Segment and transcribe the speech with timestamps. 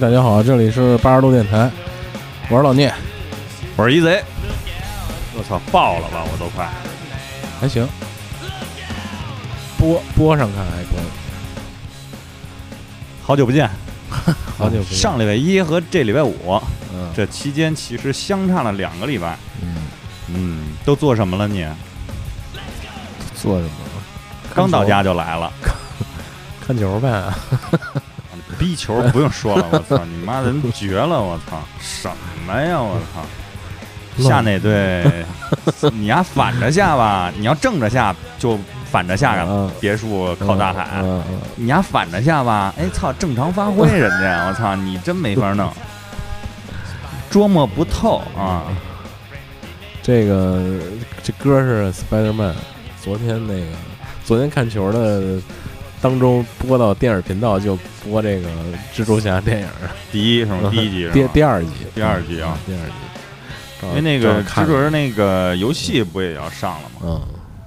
[0.00, 1.70] 大家好，这里是八十度电台，
[2.48, 2.90] 我是老聂，
[3.76, 4.24] 我是一贼。
[5.36, 6.66] 我操，爆了吧，我都快。
[7.60, 7.86] 还行，
[9.76, 11.04] 播播上看还可以。
[13.22, 13.68] 好久不见，
[14.56, 14.98] 好久不见。
[14.98, 16.58] 上礼拜一和这礼拜五，
[16.94, 19.36] 嗯这期间其实相差了两个礼拜。
[19.60, 19.74] 嗯，
[20.28, 21.66] 嗯，都做什么了你？
[23.34, 23.70] 做什么？
[24.54, 25.52] 刚到家就来了，
[26.66, 27.22] 看球呗。
[28.60, 32.08] 逼球不用说了，我操， 你妈人绝了，我操，什
[32.46, 35.24] 么呀，我操，下那队，
[35.94, 38.58] 你丫反着下吧，你要正着下就
[38.90, 41.02] 反着下嗯别墅靠大海，
[41.56, 45.72] 你丫反着下吧，哎操，正常发挥人家，我操，你真没法弄，
[47.30, 48.64] 捉摸不透啊。
[50.02, 50.60] 这个
[51.22, 52.54] 这歌是 Spiderman，
[53.02, 53.66] 昨天那个
[54.24, 55.40] 昨天看球的
[56.00, 58.48] 当中播到电影频道就播这个
[58.94, 59.68] 蜘蛛侠电影，
[60.10, 60.70] 第一什么？
[60.70, 61.28] 第一集第？
[61.28, 62.92] 第二集，第二集啊，第二集。
[63.82, 67.00] 因为那个看蜘蛛人那个游戏不也要上了吗？
[67.04, 67.22] 嗯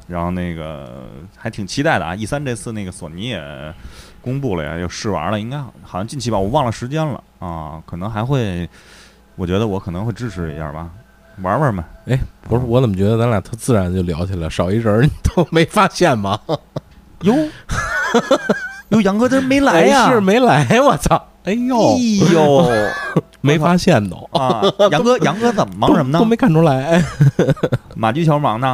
[0.05, 3.73] 然后那个还挺期待的啊！E 三这次那个索尼也
[4.21, 8.69] 公布了呀，又试玩了，应该好像近期吧，我忘了时间了啊，可能还会，
[9.35, 10.89] 我觉得我可能会支持一下吧，
[11.41, 11.85] 玩玩嘛。
[12.05, 16.37] 哎，不是，我怎么觉得咱俩特自然就聊起来，少一人儿你都没发现吗？
[17.21, 17.33] 哟，
[18.89, 20.05] 哟，杨哥这没来呀？
[20.05, 21.21] 哎是没来，我操！
[21.45, 22.65] 哎呦，哎呦
[23.41, 24.61] 没发现都，啊！
[24.91, 26.19] 杨哥， 杨哥怎么忙什么呢？
[26.19, 27.03] 都没看出来。
[27.95, 28.73] 马驹桥忙呢？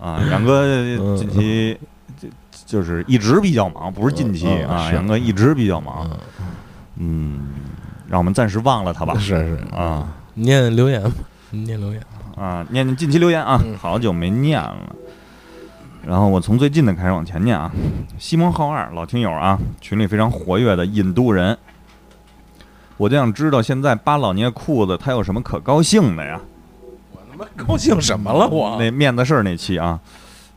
[0.00, 0.66] 啊，杨哥
[1.16, 1.78] 近期
[2.20, 2.28] 就
[2.66, 6.06] 就是一直比较忙，不是近期啊，杨哥一直比较忙。
[6.10, 6.18] 嗯，
[6.98, 7.40] 嗯，
[8.08, 9.14] 让我们暂时忘了他吧。
[9.18, 11.10] 是是，啊念留言吧，
[11.50, 12.02] 念留言。
[12.36, 14.76] 啊，念念近期留言啊，嗯好久没念了。
[16.06, 17.70] 然后我从最近的开始往前念啊。
[18.18, 21.56] 西蒙浩二老听友啊，群里非常活跃的印度人，
[22.96, 26.40] 我就想知道现在扒老聂裤子他有什么可高兴的呀？
[27.12, 28.76] 我他妈高兴什么了我？
[28.78, 29.98] 那面子事儿那期啊，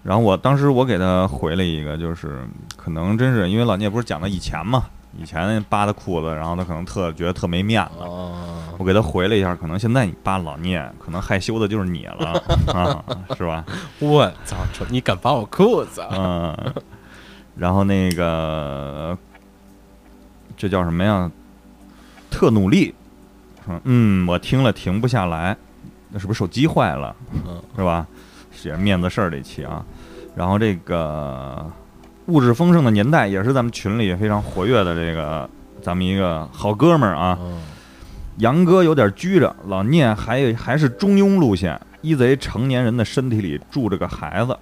[0.03, 4.85] 然后我当时我给他回了一个，就是可能真是因为老聂不是讲到以前嘛，
[5.17, 8.35] 以前扒的裤子，然后他可能特觉得特没面子，哦，
[8.77, 12.41] 我给他回了一下，可能现在你扒老聂，可能害羞的就是你了
[12.73, 13.03] 啊，
[13.37, 13.63] 是吧？
[13.99, 14.57] 我操！
[14.89, 16.05] 你敢扒我裤子？
[16.11, 16.55] 嗯，
[17.55, 19.17] 然后那个
[20.57, 21.31] 这叫什么呀？
[22.29, 22.93] 特努力
[23.65, 25.55] 说，嗯，我听了停不下来，
[26.09, 27.15] 那是不是手机坏了？
[27.47, 28.05] 嗯是吧？
[28.63, 29.85] 也是面子事儿这期啊。
[30.35, 31.65] 然后这个
[32.27, 35.49] 物质丰盛的年代，也是咱们群里非常活跃的这个
[35.81, 37.37] 咱们一个好哥们儿啊。
[37.41, 37.61] 嗯
[38.39, 41.79] 杨哥有点拘着，老聂还还是中庸路线。
[42.01, 44.57] 一贼成年人的身体里住着个孩子，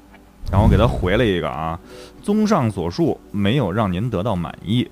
[0.52, 1.80] 然后给他回了一个啊，
[2.22, 4.88] 综上所述，没有让您得到满意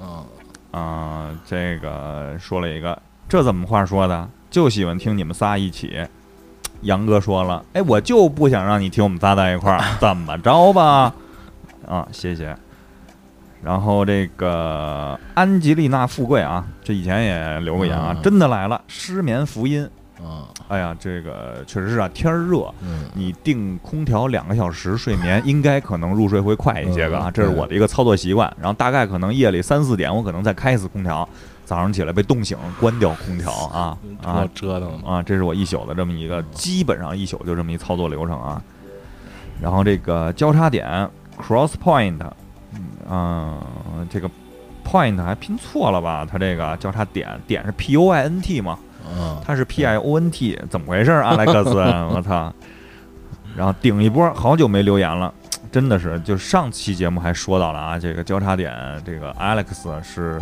[0.00, 0.24] 嗯
[0.72, 4.28] 啊、这个说了一个，这怎么话说的？
[4.50, 6.04] 就喜欢听你们仨一起。
[6.82, 11.14] 杨哥说了，哎，我就不想让你听我们仨在一块儿， 怎么着吧？
[11.84, 12.56] 啊，谢谢。
[13.62, 19.88] 然后这个安吉丽娜富贵啊，这以前也留过言啊，嗯真的来了，失眠福音。
[20.20, 28.50] 嗯哎呀，这个确实是啊，天儿热，嗯你定空调两个小时睡眠，应该可能入睡会快一些个啊，嗯这是我的一个操作习惯。
[28.58, 31.28] 然后大概可能夜里三四点，我可能再开一次空调，
[31.64, 34.98] 早上起来被冻醒，关掉空调啊啊折腾。
[35.02, 38.62] 啊，这是我一宿的这么一个，基本上一宿就这么一操作流程啊。
[39.60, 42.20] 然后这个交叉点 cross point，
[43.10, 43.60] 嗯、
[44.10, 44.30] 这个
[44.84, 46.26] point 还拼错了吧？
[46.30, 48.78] 它这个交叉点点是 p o i n t 嘛？
[49.06, 51.22] 嗯它是 P I O N T，怎么回事儿？
[51.22, 51.72] 阿莱克斯，
[52.10, 52.50] 我操！
[53.54, 55.32] 然后顶一波，好久没留言了，
[55.70, 58.72] 真的是，就上期节目还说到了啊，这个交叉点，
[59.04, 60.40] 这个 Alex 是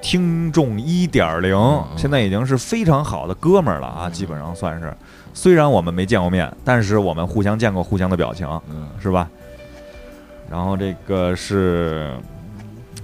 [0.00, 4.94] 听众一点零嗯，现在已经是非常好的哥们儿了啊，基本上算是。
[5.34, 9.28] 虽然我们没见过面，但是我们互相见过互相的表情，嗯是吧？
[10.52, 12.12] 然后这个是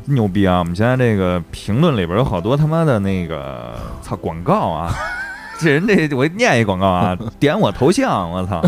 [0.04, 0.58] 牛逼啊！
[0.58, 4.92] 我们现在这个评论里边有好多他妈的那个操广告啊，
[5.58, 8.62] 这人这我念一广告啊， 点我头像，我操！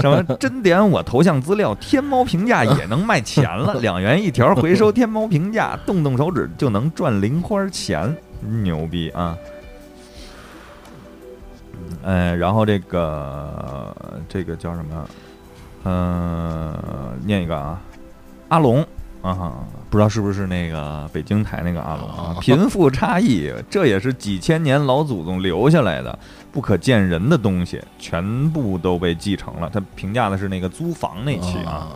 [0.00, 9.36] 什么真点我头像资料，天猫评价 也能卖钱了，两元一条，回收天猫评价，动动手指就能赚零花钱，牛逼啊！
[12.02, 13.94] 嗯，然后这个
[14.28, 15.06] 这个叫什么？
[15.84, 17.80] 嗯、念一个啊，
[18.48, 18.86] 阿龙
[19.22, 19.52] 啊，
[19.90, 22.40] 不知道是不是那个北京台那个阿龙啊啊？
[22.40, 26.18] 贫富差异，这也是几千年老祖宗留下来的
[26.50, 29.70] 不可见人的东西，全部都被继承了。
[29.72, 31.88] 他评价的是那个租房那期啊，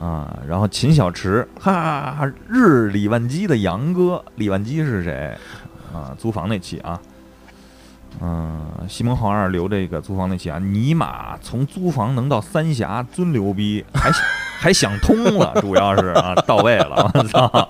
[0.00, 5.36] 啊，然后秦小池，哈，日李万基的杨哥，李万基是谁？
[5.92, 7.00] 啊，租房那期啊，
[8.20, 14.10] 嗯，西蒙浩二留这个租房那期啊，尼玛从租房能到三峡，尊牛逼，还
[14.58, 17.68] 还想通了，主要是啊，到位了，我操！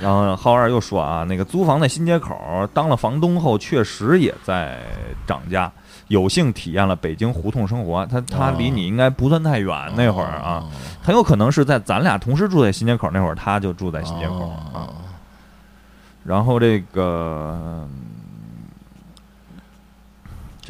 [0.00, 2.34] 然后浩二又说啊，那个租房在新街口
[2.72, 4.78] 当了房东后，确实也在
[5.26, 5.70] 涨价。
[6.08, 10.64] 有幸体验了北京胡同生活，他他离你应该不算太远，那会儿啊，
[11.00, 14.90] 很有可能是在咱俩同时住在新街口那会儿，他就住在新街口啊。
[16.24, 17.88] 然后这个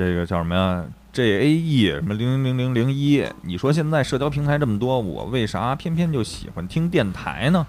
[0.00, 0.82] 这个叫什么呀
[1.12, 3.22] ？J A E 什么零零零零零一？
[3.42, 7.66] 你说现在社交平台这么多，我为啥偏偏就喜欢听电台呢？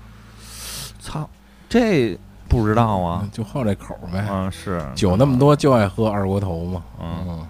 [0.97, 1.29] 操，
[1.67, 2.17] 这
[2.47, 4.25] 不知道啊，就好这口呗。
[4.31, 6.81] 嗯，是酒那么多，就爱喝二锅头嘛。
[7.01, 7.45] 嗯。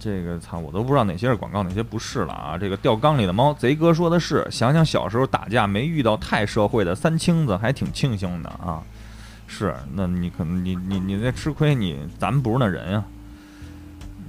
[0.00, 2.58] 这个操，我都不知道哪些是广告，哪些不是了啊！
[2.58, 8.82] 这个钓缸里的猫，贼哥说的是，想想小时候打架没遇到太社会的三清子，还挺庆幸的啊。
[9.46, 13.04] 是，那你可能你你你在吃亏，你咱们不是那人呀。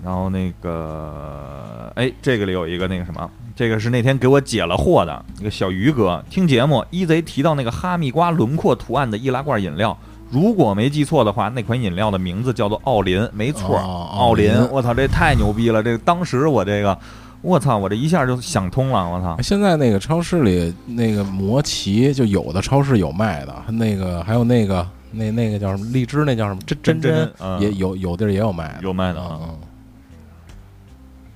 [0.04, 9.98] 然后那个，哎，这个里有一个那个什么，这个是那天给我解了惑的一个小鱼哥，听节目一贼提到那个哈密瓜轮廓图案的易拉罐饮料。
[10.30, 14.54] 如果没记错的话，那款饮料的名字叫做奥林，没错，奥林。
[14.70, 15.82] 我操，这太牛逼了！
[15.82, 16.98] 这个当时我这个，
[17.42, 19.10] 我操，我这一下就想通了。
[19.10, 19.38] 我操！
[19.42, 29.40] 现在那个超市里那个魔奇，就有的超市有卖的，那个还有那个那那个叫什么荔枝，那叫什么真真真，也有有地儿也有卖，有卖的。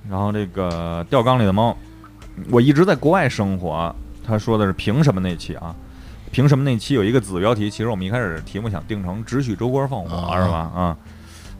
[0.08, 1.76] 然后这个钓缸里的猫，
[2.50, 3.94] 我一直在国外生活。
[4.24, 5.74] 他说的是凭什么那期啊？
[6.30, 7.68] 凭什么那期有一个子标题？
[7.68, 10.08] 其实我们一开始题目想定成“只许州官放火”
[10.40, 10.58] 是吧？
[10.74, 10.96] 啊，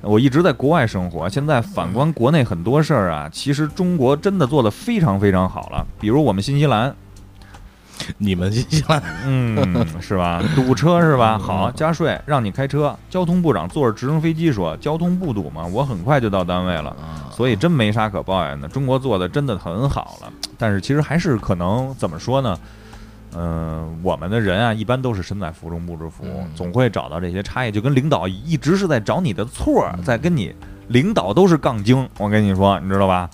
[0.00, 5.86] 我一直在国外生活，现在反观国内很多事儿啊，其实中国真的做的非常非常好了。
[6.00, 6.94] 比如我们新西兰，
[8.18, 10.42] 你们新西兰，嗯，是吧？
[10.54, 11.38] 堵车是吧？
[11.38, 12.96] 好，加税让你开车。
[13.08, 15.64] 交通部长坐着直升飞机说：“交通不堵吗？
[15.72, 16.96] 我很快就到单位了，
[17.30, 18.68] 所以真没啥可抱怨的。
[18.68, 22.58] 中国做的真的很好了，但是其实还是可能怎么说呢？”
[23.34, 26.22] 嗯，我们的人啊，一般都是身在福中不知福，
[26.54, 30.54] 总会找到这些差异，就跟领导一直是在找你的错，在跟你
[30.88, 33.30] 领导都是杠精，我跟你说，你知道吧？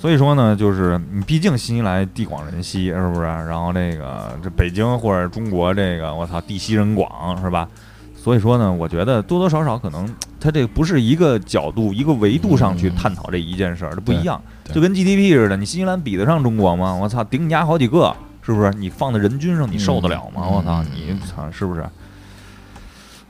[0.00, 3.26] 所以说呢，就是你毕竟新西兰地广人稀，是不是？
[3.26, 7.68] 然后这个这北京或者中国这个，我操，地稀人广，是吧？
[8.16, 10.08] 所以说呢，我觉得多多少少可能
[10.40, 14.40] 它这不是一个角度、一个维度上去探讨这一件事儿，它不一样，
[14.72, 16.94] 就跟 GDP 似的，你新西兰比得上中国吗？
[16.94, 18.16] 我操，顶你家好几个。
[18.42, 20.48] 是不是你放在人均上，你受得了吗？
[20.48, 21.84] 我操，你操，是不是？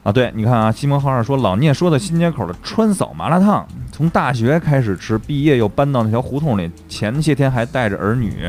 [0.03, 8.49] 啊，对，你看啊，西蒙浩二说老聂说的新街口的川嫂麻辣烫，从大学开始吃，毕业又搬到那条胡同里，前些天还带着儿女，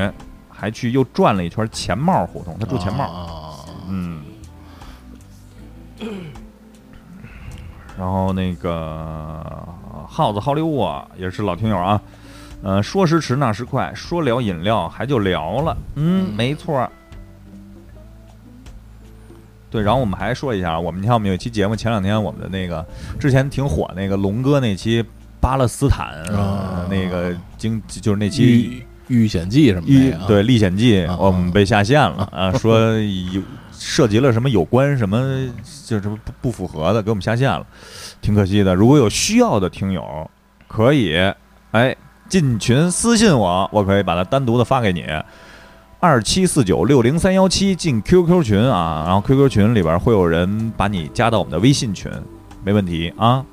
[0.50, 4.22] 还去又转了一圈钱帽胡同，他住钱帽，嗯。
[7.98, 9.68] 然后那个
[10.08, 12.02] 耗子好利沃也是老听友啊。
[12.64, 16.90] 呃，说时迟，那时快，说聊饮料还就聊了，嗯，没错。
[19.72, 22.86] 对，然后我们还说一下，我们你看我们有一期节目，前两天我们的那个
[23.18, 25.04] 之前挺火那个龙哥那期
[25.40, 26.14] 巴勒斯坦
[26.90, 32.92] 那个经就是那期遇险记什么的，对历险记，我们被下线了啊，说
[33.34, 35.50] 有涉及了什么有关什么
[35.86, 37.66] 就是不不符合的，给我们下线了，
[38.22, 38.76] 挺可惜的。
[38.76, 40.30] 如果有需要的听友，
[40.68, 41.16] 可以
[41.72, 41.96] 哎。
[42.30, 45.04] 进群私信我，我可以把它单独的发给你。
[46.02, 52.12] 二七四九六零三幺七进 QQ 群啊，然后 QQ 群里边会有人把你加到我们的微信群，
[52.64, 53.46] 没问题啊。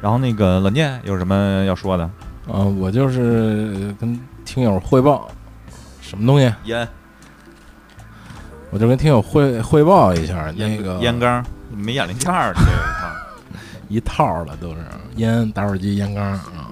[0.00, 2.04] 然后那个冷剑有什么要说的？
[2.46, 5.28] 啊，我就是跟听友汇报
[6.00, 6.54] 什么东西？
[6.66, 6.86] 烟。
[8.70, 12.60] 我就跟听友汇汇报一下那个烟缸，没眼力见儿，这
[13.92, 14.76] 一套的都是
[15.16, 16.69] 烟、打火机、烟缸啊。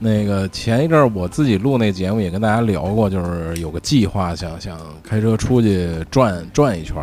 [0.00, 6.96] 那个前一阵儿我自己录那节目也跟大家聊过，就是有个计划，想想开车出去转转一圈，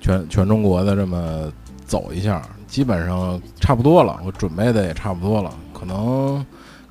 [0.00, 1.52] 全全中国的这么
[1.84, 4.18] 走一下，基本上差不多了。
[4.24, 6.42] 我准备的也差不多了，可能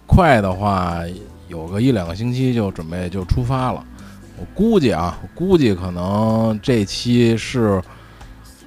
[0.05, 0.99] 快的话
[1.47, 3.83] 有个一两个星期就准备就出发了。
[4.37, 7.81] 我估计啊，我估计可能这期是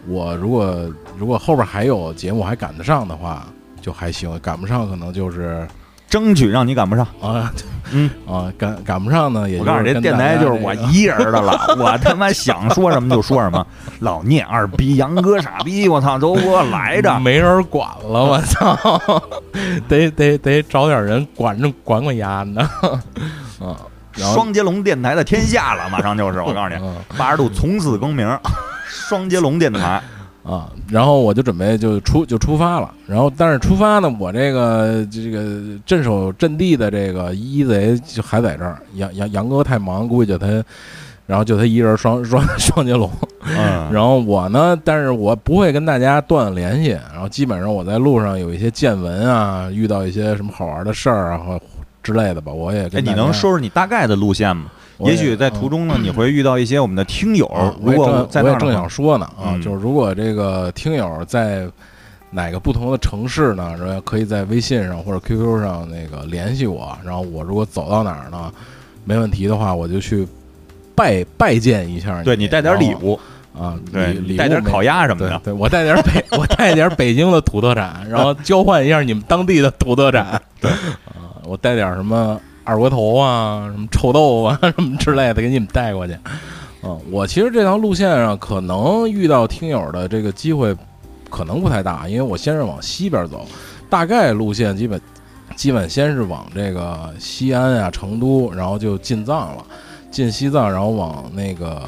[0.08, 3.46] 我如果如果后边还有节目还赶得上的话
[3.80, 5.64] 就还行，赶不上可能就是。
[6.08, 7.52] 争取让你赶不上啊，
[7.92, 13.64] 嗯啊，赶赶不上呢，也我告诉你，这电台就是我一人的了， 我他妈想说什么就说什么。
[14.00, 18.76] 老聂二逼，杨哥傻逼，我操，都给我来着，没人管了，我操，
[19.88, 22.68] 得得得找点人管着管管丫呢。
[23.58, 23.74] 啊，
[24.14, 28.38] 双截龙电台的天下了，马上就是我告诉你，嗯八十度从此更名，
[28.86, 30.02] 双截龙电台。
[30.46, 40.46] 啊，然后我就准备就出就出发了，然后但是出发呢，我这个这个镇守阵地的这个一贼就还在这儿，杨杨杨哥太忙，估计就他，
[41.26, 43.10] 然后就他一人双双 双截龙，
[43.42, 51.60] 嗯， 然后我呢，但是我不会跟大家断联系，然后基本上我在路上有一些见闻啊，遇到一些什么好玩的事儿啊或
[52.04, 54.66] 之类的吧，我也哎，你能说说你大概的路线吗？
[54.98, 61.68] 我也许在途中呢，你会遇到一些我们的听友啊，如果我也正想说呢啊，嗯就是如果这个听友在
[62.30, 68.52] 哪个不同的城市呢，然后可以在微信上或者 QQ 上那个联系我，然后我如果走到哪儿呢，
[69.04, 70.26] 没问题的话，我就去
[70.94, 72.24] 拜拜见一下你。
[72.24, 73.18] 对你带点礼物，
[73.56, 75.40] 啊，对带点烤鸭什么的。
[75.44, 80.40] 对对，我带点北，我带点北京的土特产，然后交换一下你们当地的土特产。
[80.60, 86.18] 对啊，我带点什么二锅头啊，什么臭豆腐啊， 什么之类的给你们带过去。
[86.82, 90.76] 嗯，我其实这条路线上可能遇到听友的这个机会
[91.30, 93.46] 可能不太大，因为我先是往西边走，
[93.88, 95.00] 大概路线基本
[95.54, 99.64] 基本先是往这个西安啊、成都，然后就进藏了，
[100.10, 101.82] 进西藏，然后往那个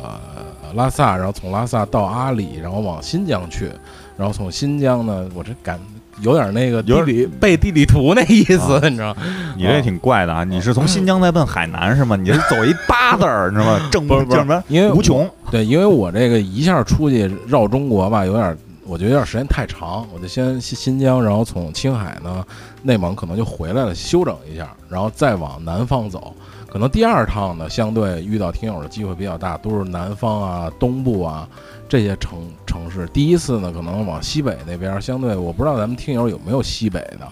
[0.75, 3.71] 拉萨，然后从拉萨到阿里，然后往新疆去，
[4.17, 5.79] 然后从新疆呢，我这感
[6.21, 9.17] 有点那个地有理背地理图那意思，啊你知道？
[9.57, 10.45] 你这挺怪的啊！
[10.45, 12.17] 你是从新疆再奔海南是吗？
[12.17, 13.89] 你是走一八字儿，你知道吗？
[13.91, 14.63] 正不是不？
[14.69, 15.29] 因为无穷。
[15.51, 22.45] 对，因为我这个一下出去绕中国吧，有点，我觉得有点时间太长，我就先新新疆，然后从青海呢，
[22.83, 26.35] 内蒙可能就回来了，休整一下，然后再往南方走。
[26.71, 31.49] 可能第二趟呢，相对遇到听友的机会比较大，都是南方啊、东部啊
[31.88, 33.09] 这些城城市。
[33.12, 37.26] 第一次呢，可能往西北那边，相对我不知道咱们听友有没有西北的，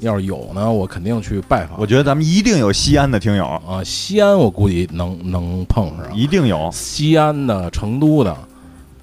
[0.00, 1.78] 要是有呢，我肯定去拜访。
[1.78, 6.16] 我觉得咱们一定有西安的听友，啊，西安我估计能能碰上。
[6.16, 6.70] 一定有。
[6.72, 8.36] 西安的、成都的，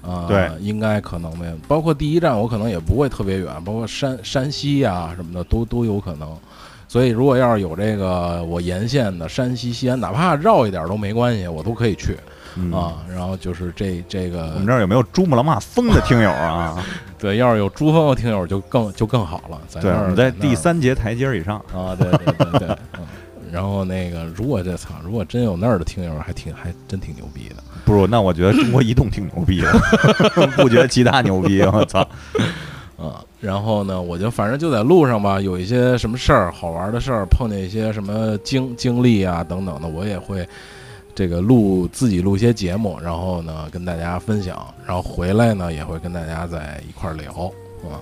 [0.02, 1.52] 啊、对应该可能没有。
[1.68, 6.28] 包括第一站，我可能也不会特别远，包括山山西呀、什么的，都都有可能。
[6.88, 12.16] 所以，如果要是有这个我沿线的山西、西安，哪怕绕一点都没关系，我都可以去
[12.56, 12.94] 嗯，啊。
[13.08, 16.82] 然后就是这这个我们，这儿有没有珠穆朗玛峰的听友啊？
[17.18, 19.60] 对，要是有珠峰的听友就更就更好了。
[19.68, 21.56] 在对，那儿我们在第三节台阶儿以上。
[21.72, 23.06] 啊，对对对对，嗯。
[23.52, 27.62] 然后那个，如果这操，如果真有那儿的听友，还挺还真挺牛逼的。
[27.84, 29.72] 不是，那我觉得中国移动挺牛逼的，
[30.58, 31.62] 不觉得其他牛逼？
[31.62, 32.00] 我操！
[32.98, 40.46] 啊，然后呢，我就反正就在路上吧，有一些什么事儿、好玩的事儿，碰见一些什么经经历啊等等的，我也会
[41.16, 47.32] 这个录自己录一些节目，然后呢跟大家分享，然后回来呢也会跟大家在一块儿聊
[47.82, 47.96] 啊，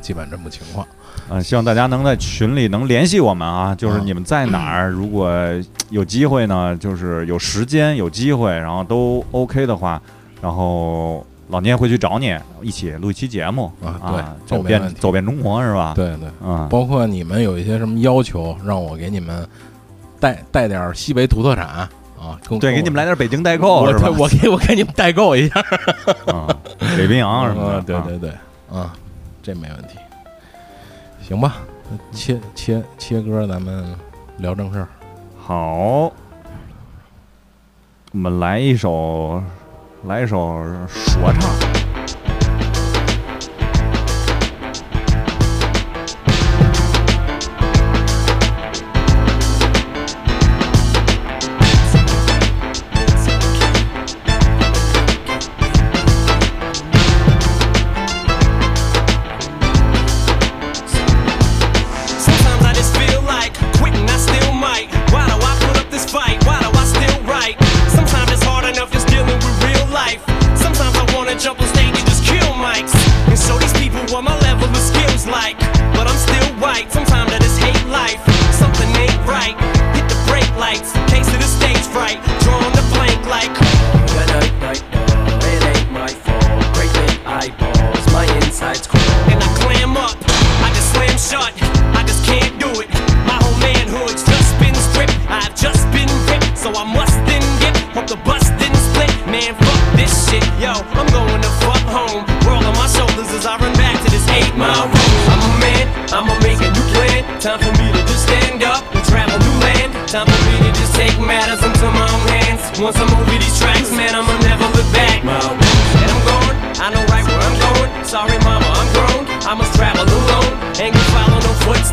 [0.00, 0.84] 基本这么情况。
[1.30, 5.30] 嗯，希望大家能在群里能联系我们啊，就是你们在哪儿，如果
[5.90, 10.02] 有机会呢，就是有时间有机会，然后都 OK 的话，
[10.42, 19.46] 然后老聂会去找你，一起录一期节目啊对啊，走遍走遍中国是吧？，对对，嗯，包括你们有一些什么要求，让我给你们
[20.18, 21.88] 带带点儿西北土特产
[22.28, 24.10] 啊，跟对，给你们来点北京代购我是吧？
[24.18, 25.60] 我给我给你们代购一下。
[26.26, 26.46] 啊，
[26.96, 28.92] 北冰洋什么的，啊，对对对，啊，
[29.42, 29.96] 这没问题。
[31.22, 31.56] 行吧，
[32.12, 33.94] 切切切歌，咱们
[34.36, 34.88] 聊正事儿。
[35.38, 36.12] 好，
[38.12, 39.42] 我们来一首，
[40.04, 41.77] 来一首说唱。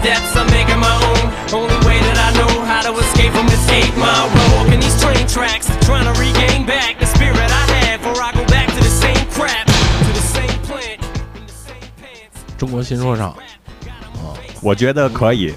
[0.06, 1.26] Footsteps, I'm making my own.
[1.54, 4.52] Only way that I know how to escape from this eight mile road.
[4.56, 8.46] Walking these train tracks, trying to regain back the spirit I had, before I go
[8.46, 11.02] back to the same crap, to the same plant,
[11.36, 12.58] in the same pants.
[12.58, 13.36] 中国新说唱，
[14.62, 15.54] 我觉得可以。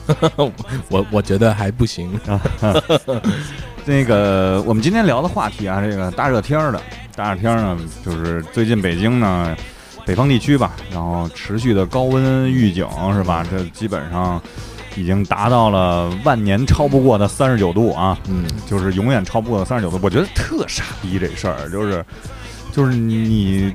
[0.89, 2.19] 我我觉得还不行。
[3.85, 6.81] 那个，我们今天聊的话题啊，这个大热天儿的，
[7.17, 9.57] 大热天儿呢，就是最近北京呢，
[10.09, 13.45] 北方地区吧，然后持续的高温预警是吧？
[13.51, 14.41] 这基本上
[14.97, 20.01] 已经达到了万年超不过的三十九度啊，嗯，就是永远超不过的三十九度。
[20.03, 22.03] 我觉得特傻逼这事儿，就是
[22.73, 23.71] 就是你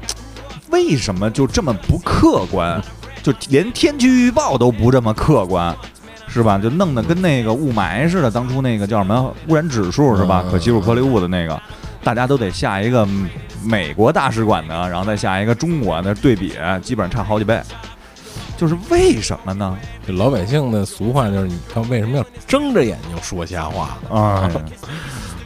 [0.71, 2.81] 为什么就这么不客观？
[3.21, 5.75] 就连天气预报都不这么客观，
[6.27, 6.57] 是吧？
[6.57, 10.41] 就弄得跟那个雾霾似的，当初那个叫什么污染指数是吧？
[10.47, 11.61] 嗯可吸入颗粒物的那个，
[12.03, 13.29] 大家都得下一个嗯
[13.63, 17.61] 美国大使馆的，然后再下一个中国的对比，基本上差好几倍。
[18.55, 19.77] 就是为什么呢？
[20.05, 23.97] 这老百姓的俗话就是，你看为什么要睁着眼睛说瞎话？
[24.09, 24.49] 啊。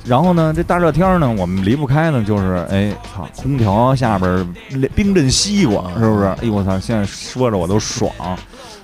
[0.06, 4.54] 然后呢，这大热天呢，我们离不开呢，就是哎，操，空调下边
[4.96, 6.26] 冰镇西瓜，是不是？
[6.26, 8.10] 哎呦我操，现在说着我都爽，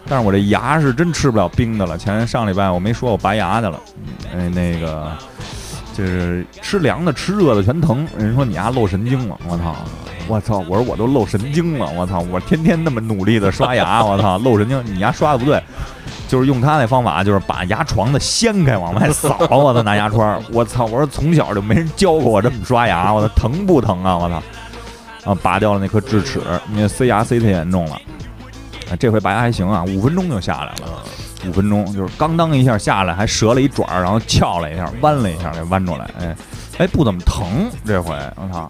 [0.07, 1.97] 但是我这牙是真吃不了冰的了。
[1.97, 3.79] 前上礼拜我没说我拔牙去了，
[4.35, 5.11] 哎，那个
[5.93, 8.07] 就是吃凉的吃热的全疼。
[8.17, 9.75] 人说你牙漏神经了，我操！
[10.27, 10.59] 我操！
[10.69, 12.19] 我说我都漏神经了，我操！
[12.31, 14.81] 我天天那么努力的刷牙， 我操，漏神经！
[14.85, 15.61] 你牙刷的不对，
[16.29, 20.85] 就是用他那方法，就是把牙床的掀开往外扫，我操，拿牙刷，我操！
[20.85, 24.17] 我说从小就没人教过我这么刷牙，我操，疼不疼啊？
[24.17, 25.31] 我操！
[25.31, 26.39] 啊，拔掉了那颗智齿，
[26.73, 27.99] 那塞牙塞太严重了。
[28.93, 31.03] 啊，这回拔牙还行啊，五分钟就下来了，
[31.47, 36.35] 五分钟就是刚当一下下来，还折了一爪儿，然后翘了一下，弯了一下给弯出来，哎，
[36.77, 38.69] 哎，不怎么疼，这回我操，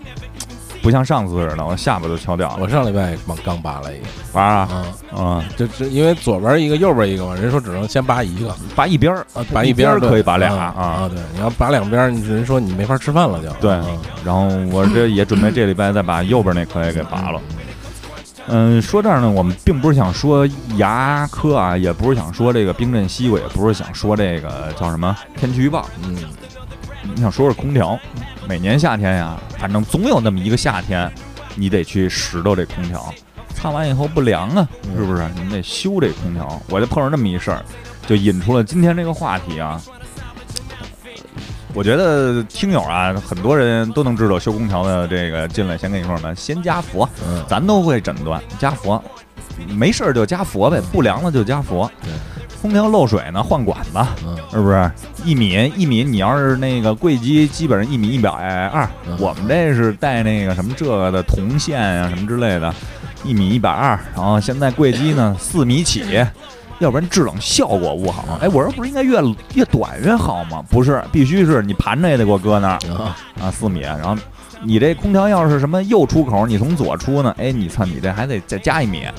[0.82, 2.58] 不像上次似的，我下巴都敲掉了。
[2.62, 4.86] 我上礼拜刚刚拔了一个，拔啊，啊，
[5.18, 13.86] 嗯，就就因为左边一个，右边一个嘛，人说只能先拔一个，拔一边儿，啊，拔一边儿可以拔俩啊啊啊，对，你要拔两边儿，人说你没法吃饭了就，对啊
[14.24, 17.42] 然后我这也准备这礼拜再把右边那颗也给拔了。
[17.50, 17.64] 嗯，
[18.82, 26.16] 说这儿呢，我们并不是想说牙科啊，也不是想说这个冰镇西瓜，也不是想说这个叫什么天气预报，嗯，
[27.16, 27.98] 你想说说空调。
[28.48, 31.10] 每年夏天呀，反正总有那么一个夏天，
[31.56, 33.14] 你得去拾掇这空调，
[33.56, 35.26] 擦完以后不凉啊，嗯是不是？
[35.36, 36.62] 你得修这空调。
[36.70, 37.64] 我就碰上这么一事儿，
[38.06, 39.82] 就引出了今天这个话题啊。
[41.76, 49.04] 我觉得听友啊，很多人都能知道修空调的这个进来，先跟你说什么，先加佛，嗯咱都会诊断加佛，
[49.70, 51.90] 没事儿就加佛呗，不凉了就加佛。
[52.04, 52.12] 对，
[52.62, 54.92] 空调漏水呢，换管子，嗯是不是？
[55.26, 62.72] 一米一米，你要是那个柜机，基本上一米一百二，嗯我们这是带那个什么这个的铜线啊什么之类的，
[63.24, 66.04] 一米一百二，然后现在柜机呢四米起。
[66.80, 68.38] 要不然制冷效果不好。
[68.42, 69.22] 哎，我说不是应该越
[69.54, 70.64] 越短越好吗？
[70.70, 73.82] 不是，必须是你盘着也得给我搁那儿啊，啊，四米。
[73.82, 74.16] 然后
[74.62, 77.34] 你这空调要是什么右出口，你从左出呢？
[77.38, 79.04] 哎，你操，你这还得再加一米。
[79.04, 79.14] 啊，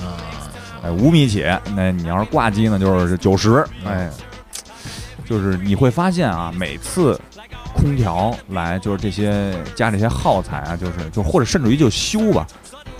[0.83, 4.09] 哎，五米起，那你要是挂机呢，就是九十，哎，
[5.25, 7.19] 就是你会发现啊，每次
[7.73, 12.45] 空调来，就是这些加这些耗材啊，就是就或者甚至于就修吧，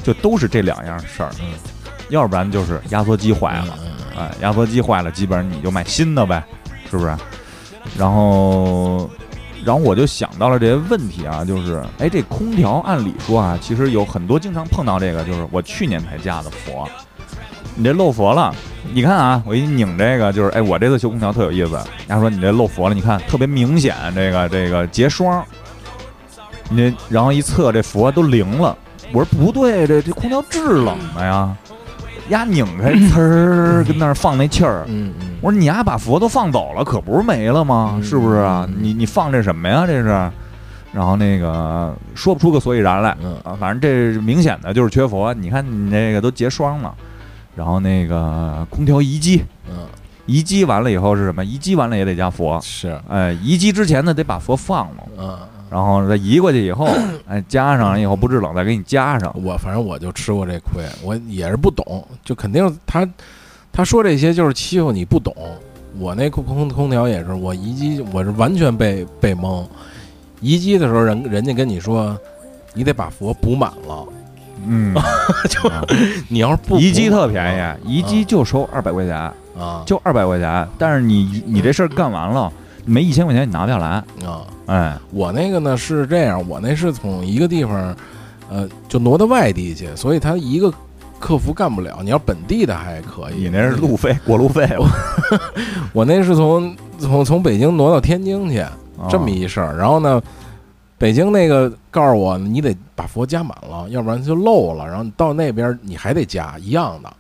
[0.04, 1.48] 就都是这两样事儿，嗯
[2.10, 6.44] 要不然就是压缩机坏了，嗯哎，压缩机坏了，基本上你就买新的呗，
[6.90, 7.16] 是不是？
[7.98, 9.10] 然后，
[9.64, 16.88] 然后我就想到了这些问题啊，就是，哎，这空调按理说啊，其实有很多经常碰到这个，就是我去年才加的佛，
[17.76, 18.54] 你这漏佛了。
[18.94, 21.72] 你看啊，我一拧这个，就是，哎，我这次修空调特有意思。
[21.72, 25.44] 人家说你这漏佛了，你看特别明显，这个这个结霜，
[26.70, 28.78] 你这然后一测这佛都零了。
[29.12, 31.56] 我说不对，这这空调制冷的呀，
[32.30, 37.94] 压拧开，呲儿跟那儿放那气儿，嗯嗯，我说你丫把佛都放走了，可不是没了吗？
[37.98, 38.66] 嗯是不是啊？
[38.68, 39.86] 嗯你你放这什么呀？
[39.86, 40.08] 这是，
[40.92, 43.16] 然后那个说不出个所以然来。
[43.22, 43.36] 嗯。
[43.44, 45.34] 啊，反正这明显的就是缺佛。
[45.34, 46.94] 你看你那个都结霜了，
[47.56, 49.88] 然后那个空调移机，嗯。
[50.26, 51.46] 移机完了以后是什么？
[51.46, 55.38] 移机完了也得加佛，是，哎，移机之前呢得把佛放了，嗯，
[55.76, 56.88] 然后再移过去以后，
[57.28, 63.06] 哎，加上以后不制冷再给你加上，我反正我就吃过这亏，我也是不懂，就肯定他
[63.74, 65.36] 他说这些就是欺负你不懂。
[66.00, 69.68] 我那空空空调也是，我移机我是完全被被蒙。
[70.40, 72.18] 移机的时候人人家跟你说，
[72.74, 74.08] 你得把佛补满了，
[74.66, 74.96] 嗯，
[75.52, 75.84] 就啊
[76.30, 79.14] 你要是不移机特便宜，移机就收二百块钱。
[79.58, 82.52] 啊就二百块钱，但是你你这事儿干完了，
[82.86, 84.04] 没一千块钱你拿不下来。
[84.26, 84.46] 啊！
[84.68, 87.96] 哎，我那个呢是这样，我那是从一个地方，
[88.50, 90.74] 呃，就挪到外地去，所以他一个
[91.20, 93.44] 客服干不了，你要本地的还可以。
[93.44, 94.68] 你那是路费过路费，
[95.94, 98.66] 我那是从从从北京挪到天津去，
[99.10, 99.78] 这么一事儿。
[99.78, 100.22] 然后呢，
[100.98, 104.86] 北京那个告诉我，你得把佛加满了，要不然就漏了。
[104.88, 107.14] 然后你到那边你还得加一样的。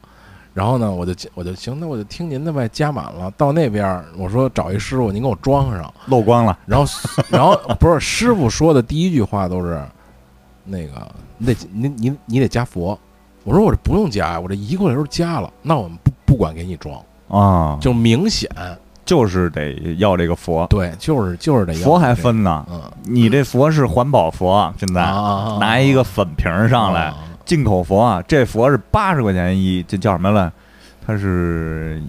[0.55, 3.29] 然后呢，我就我就行，那我就听您的呗，加满了。
[3.35, 5.93] 到那边我说找一师傅，您给我装上。
[6.07, 6.85] 漏光了，然后
[7.29, 9.83] 然后 不是师傅说的第一句话都是，
[10.63, 12.97] 那个你得你你你得加佛。
[13.43, 18.49] 我说我这不用加呀，我这一过来时候加了，那我们不不管给你装，啊，就明显
[19.05, 22.65] 就是得要这个佛，对，就是就是得要佛还分呢。
[22.71, 30.51] 嗯你这佛是环保佛，现在啊拿一个粉瓶儿上来，啊进口佛啊，这佛是八十块钱一，这叫什么了？
[31.05, 32.01] 它是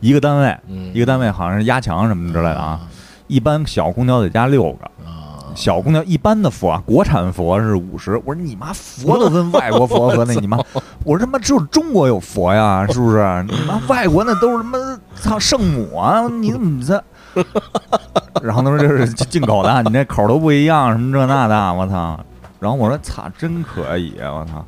[0.00, 2.80] 一个单位，嗯一个单位好像是压强什么之类的啊。
[3.26, 8.16] 一般小空调得加六个，啊小空调一般的佛啊，国产佛是五十。
[8.24, 10.58] 我说你妈佛都跟外国佛和那你妈，
[11.02, 13.44] 我说他妈只有中国有佛呀， 是不是？
[13.48, 14.78] 你妈外国那都是他妈
[15.14, 17.02] 操圣母啊，你怎么这？
[18.42, 22.20] 然后他说这是进口的，你那口儿都不一样，什么这那的，我操！
[22.60, 24.64] 然后我说擦，真可以，我操！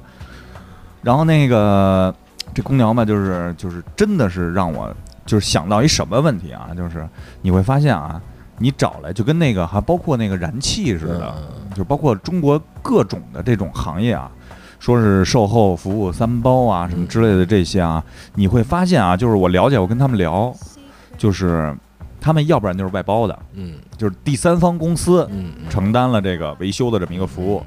[1.02, 2.14] 然后那个
[2.52, 7.08] 这空调嘛，就是就是真的是让我就是想到一什么问题啊，就是
[7.40, 8.20] 你会发现啊，
[8.58, 11.34] 你找来就跟那个还包括那个燃气似的，
[11.74, 14.30] 就包括中国各种的这种行业啊，
[14.80, 18.02] 说是售后服务三包啊什么之类的这些啊，
[18.34, 20.52] 你会发现啊，就是我了解，我跟他们聊，
[21.16, 21.74] 就是
[22.20, 23.74] 他们要不然就是外包的，嗯。
[23.96, 25.28] 就是第三方公司
[25.68, 27.62] 承担了这个维修的这么一个服务，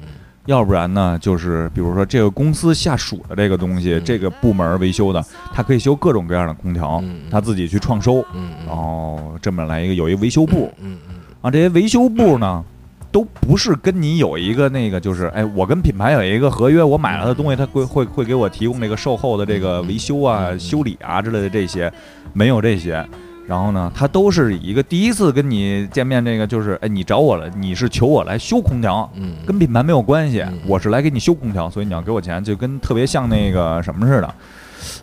[0.46, 4.04] 要不然呢，就是比如说这个公司下属的这个东西，嗯。
[4.04, 10.72] 这个部门维修的，他可以修各种各样的空调，嗯他自己去创收，嗯然后这么来一个有一个维修部。
[10.80, 12.64] 嗯嗯啊，这些维修部呢。
[13.10, 20.58] 都不是跟你有一个那个，就是哎，我跟品牌有一个合约，我买了的东西，他会会会给我提供这个售后的这个维修啊、嗯。
[20.58, 21.92] 修理啊之类的这些，
[22.32, 23.06] 没有这些。
[23.46, 34.34] 然后呢，他都是以一个第一次跟你见面，这个就是哎，你找我了，你是求我来修空调，嗯跟品牌没有关系嗯，我是来给你修空调，所以你要给我钱，就跟特别像那个什么似的，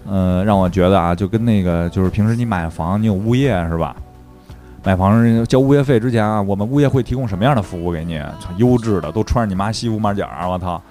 [0.09, 3.95] 呃，让我觉得啊，就跟那个就是平时你买房，你有物业是吧？
[4.85, 8.19] 买房交物业费之前啊，我们物业会提供什么样的服务给你？
[8.55, 10.81] 优质的，都穿着你妈西服马甲儿，我操！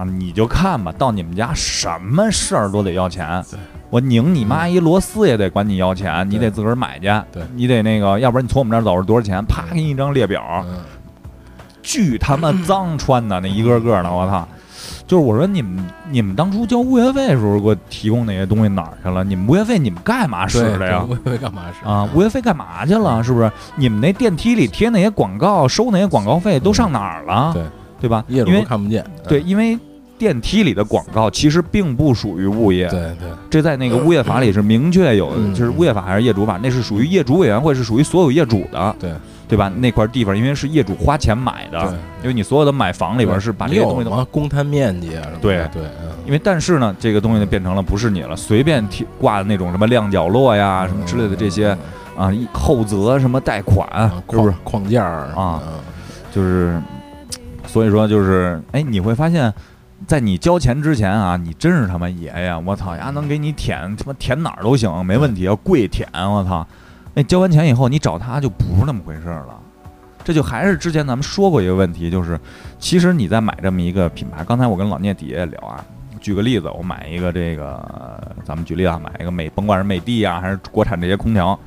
[0.00, 3.44] 啊，你就看吧，到你们家什么事儿都得要钱。
[3.90, 9.44] 我拧你妈一螺丝也得管你要钱，你得自个儿买去，对你得那个，要不然你从我们这儿走是多少钱？
[9.44, 10.78] 啪，给你一张列表，嗯
[11.82, 14.46] 巨他妈脏穿的那一个个的，我操！
[15.06, 19.24] 就是我说你们你们当初交物业费的时候给我提供那些东西哪儿去了？
[19.24, 21.04] 你们物业费你们干嘛使的呀？
[21.04, 23.22] 物业费干嘛使啊，物业费干嘛去了？
[23.24, 23.50] 是不是？
[23.76, 27.50] 你们那电梯里贴那些广告，收那些广告费都上哪儿了？
[27.52, 27.64] 对
[28.02, 28.24] 对吧？
[28.28, 29.76] 业主因为都看不见，对，因为
[30.20, 33.30] 电梯里的广告其实并不属于物业，对对。
[33.48, 39.10] 这在那个物业法里是明确有就是物业法还是业主法，那是属于业主委员会，是属于所有业主的，对。
[39.48, 39.68] 对吧？
[39.78, 45.40] 那块地方因为是业主花钱买的，因为你所有的买房里边是把这东西都公摊面积啊什么的？
[45.40, 45.68] 对。
[45.72, 46.08] 对，嗯。
[46.24, 51.76] 因为但是呢，这个东西就变成了不是你了，随便贴挂的那种什么亮角落呀、什么之类的这些
[52.16, 54.54] 啊，一后责什么贷款嗯，是不是？
[54.62, 54.82] 框？
[54.82, 55.72] 框架儿啊嗯。
[56.32, 56.80] 就是，
[57.66, 59.52] 所以说就是，哎，你会发现，
[60.06, 62.58] 在你交钱之前啊，你真是他妈爷呀！
[62.58, 66.66] 我操丫，能给你舔他妈舔哪儿都行，没问题，要跪舔，我操！
[67.14, 69.58] 那交完钱以后，你找他就不是那么回事儿了。
[70.24, 72.38] 这就还是之前咱们说过一个问题，就是
[72.78, 75.84] 其实你在买这么一个品牌，刚才我跟老聂底下聊啊，
[76.20, 81.58] 举个例子，我买一个这个，咱们举例啊，买一个美，甭管是美的啊，还是国产这些空调，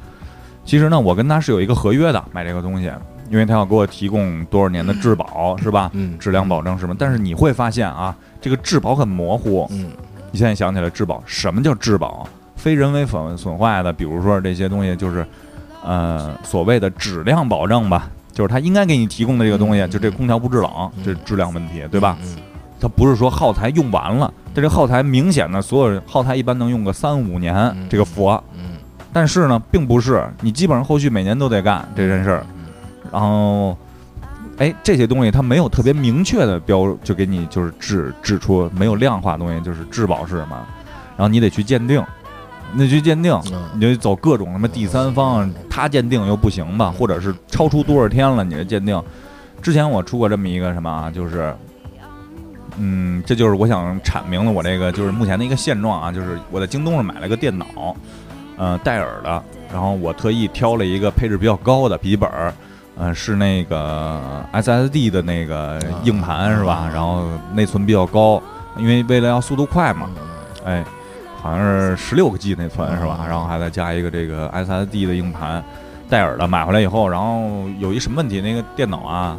[0.66, 2.92] 其实呢，我跟他是有一个合约的，买这个东西，
[3.30, 5.90] 因为他要给我提供多少年的质保，是吧？
[5.94, 6.96] 嗯，质量保证什么？
[6.98, 9.68] 但是你会发现啊，这个质保很模糊。
[9.72, 9.92] 嗯
[10.32, 12.28] 你现在想起来质保，什么叫质保？
[12.56, 15.26] 非人为损损坏的，比如说这些东西，就是
[15.84, 22.18] 呃所谓的质量保证吧，就是他应该给你提供的这个东西，嗯就这空调不制冷，嗯这是质量问题，对吧？？
[22.24, 22.38] 嗯
[22.82, 28.72] 它不是说耗材用完了，这个耗材明显的所有人耗材一般能用个三五年嗯，这个佛，嗯，
[29.14, 32.46] 但是呢，并不是你基本上后续每年都得干这件事儿，
[33.14, 33.78] 然后，
[34.58, 40.58] 哎，这些东西它没有特别明确的标，就给你就是指指出没有量化的东西，就是质保是什么，
[41.16, 42.04] 然后你得去鉴定，
[42.74, 49.00] 你得去鉴定，嗯你就走各种什么第三方，他鉴定又不行吧，或者是超出多少天了，你的鉴定。
[49.62, 51.56] 之前我出过这么一个什么啊，就是，
[52.78, 57.96] 嗯，这就是我想阐明了我这个就是目前的一个现状啊，就是我在京东上买了个电脑，
[58.58, 62.54] 呃，戴尔的，然后我特意挑了一个配置比较高的笔记本儿，
[62.98, 64.20] 呃，是那个
[64.54, 66.90] SSD 的那个硬盘是吧？
[66.94, 68.42] 然后内存比较高，
[68.78, 70.10] 因为为了要速度快嘛。
[70.66, 70.84] 哎，
[71.42, 73.18] 好像是十六个 G 内存是吧？
[73.22, 75.64] 嗯然后还再加一个这个 SSD 的硬盘，
[76.10, 78.40] 戴尔的买回来以后，然后有一什么问题？
[78.42, 79.38] 那个电脑啊，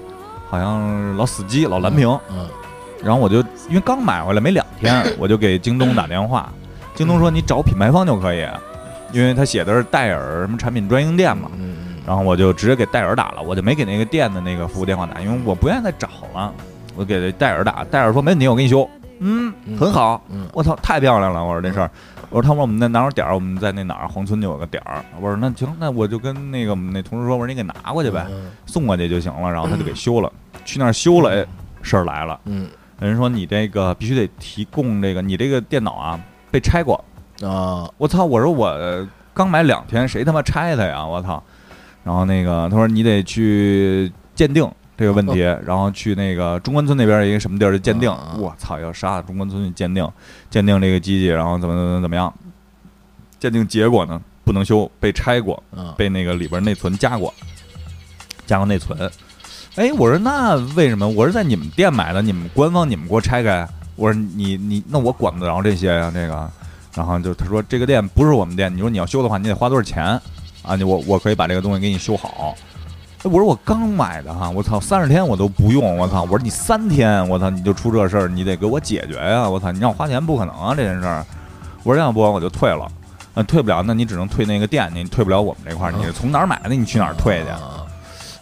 [0.51, 2.09] 好像老死机，老蓝屏。
[2.31, 2.49] 嗯
[3.03, 3.37] 然后我就
[3.69, 6.51] 因为刚买回来没两天， 我就给京东打电话，
[6.95, 8.47] 京东说你找品牌方就可以，
[9.13, 11.51] 因为他写的是戴尔什么产品专营店嘛。
[11.59, 16.53] 嗯然后我就直接给戴尔打了，我就没给那个店的那个服务电话打，因为我不愿意再找了。
[16.97, 18.89] 我给戴尔打，戴尔说没问题，我给你修。
[19.21, 20.23] 嗯，嗯很好。
[20.31, 21.45] 嗯我操，太漂亮了！
[21.45, 21.91] 我说这事儿，
[22.31, 25.05] 我说他说我们在哪儿点儿，我们在那哪儿黄村就有个点儿。
[25.21, 29.51] 我说那行，那我就跟那个我们那同事说，我说你给拿过去呗，嗯送过去就行了。
[29.51, 30.31] 然后他就给修了，
[30.65, 31.47] 去那儿修了，哎，
[31.83, 32.69] 事儿来了，嗯
[33.01, 37.03] 人说你这个必须得提供这个，你这个电脑啊被拆过。
[37.43, 38.25] 啊我操！
[38.25, 41.05] 我说我刚买两天，谁他妈拆它呀？
[41.05, 41.43] 我操！
[42.05, 48.37] 然后那个他说你得去鉴定这个问题， 然后去那个中关村那边儿一个什么地儿鉴定啊。
[48.39, 48.79] 我操！
[48.79, 50.07] 要杀中关村去鉴定，
[50.51, 52.33] 鉴定这个机器，然后怎么怎么怎么样？
[53.41, 54.21] 鉴定结果呢？
[54.45, 57.33] 不能修，被拆过，啊被那个里边内存加过，
[58.47, 59.11] 加过内存。
[59.77, 61.09] 哎，我说那为什么？
[61.09, 63.67] 我是在你们店买的，你们官方你们给我拆开。
[63.97, 66.51] 我说你你那我管不着这些呀、这个。
[66.95, 70.21] 然后就他说这个店不是我们店，你说你要修的话，你得花多少钱
[70.65, 70.75] 啊？
[70.77, 72.55] 你我我可以把这个东西给你修好。
[73.23, 76.25] 哎我说我刚买的哈，我操，三十天我都不用，我操！
[76.25, 79.49] 我说你三天，我操，你就出这事儿，你得给我解决呀！
[79.49, 81.25] 我操，你让我花钱不可能啊，这件事儿。
[81.85, 82.87] 我说要不我就退了，
[83.33, 86.69] 呃，退不了，那你只能退那个店，你退不了我们这块儿，你是从哪儿买的？
[86.69, 87.49] 你去哪儿退去？
[87.49, 87.87] 啊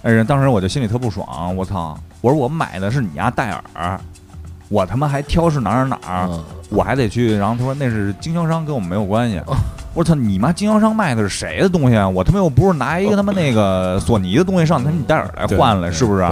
[0.03, 1.97] 哎，当时我就心里特不爽，我操！
[2.21, 4.01] 我说我买的是你家戴尔，
[4.73, 7.37] 我他妈还挑是哪儿哪儿哪儿，嗯我还得去。
[7.37, 9.39] 然后他说那是经销商，跟我们没有关系。
[9.47, 9.55] 哦
[9.95, 12.09] 我操，你妈经销商卖的是谁的东西啊？
[12.09, 16.25] 我他妈又不是拿一个他妈那个索尼的东西上他妈你戴尔来换来，是不是？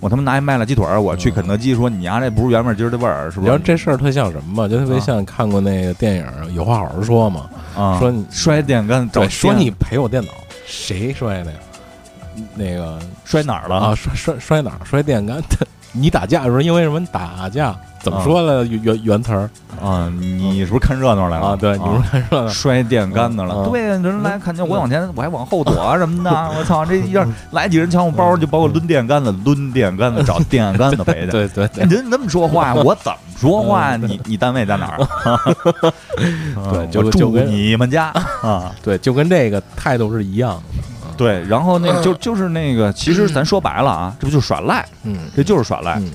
[0.00, 3.62] 我他妈拿一麦了鸡腿儿，我去肯德基说你家这不是原味儿鸡儿的味儿，是不是然后？
[3.64, 4.68] 这事儿特像什么吗？
[4.68, 10.32] 就特别啊像看过那个电影《有话好好说》嘛，啊，说你摔电杆找对，说你赔我电脑，
[10.66, 11.58] 谁摔的呀？
[12.56, 13.94] 那个摔哪儿了啊，？
[13.94, 14.84] 摔摔摔哪儿？
[14.84, 15.40] 摔电杆。
[15.94, 17.74] 你打架的时候因为什么打架？
[18.02, 19.48] 怎么说了原原原词儿
[19.82, 21.46] 啊，你是不是看热闹来了？
[21.46, 21.56] 啊？
[21.58, 22.48] 对，你是看热闹。
[22.48, 23.66] 摔电杆子了。
[23.70, 26.30] 对，人来看见我往前，我还往后躲啊什么的。
[26.58, 31.30] 我操，这一下来几人抢我包，就把我抡电杆子，抡电杆子找电杆子 赔去。
[31.30, 33.96] 对对对哎人这么说话，我怎么说话？
[33.96, 34.98] 你你单位在哪儿？
[36.74, 38.70] 对就我住就跟你们家啊。
[38.82, 40.73] 对，就跟这个态度是一样的。
[41.16, 44.86] 对，然后那个就就是那个，其实咱说白了啊，这不就是耍赖？
[45.04, 45.98] 嗯，这就是耍赖。
[45.98, 46.10] 嗯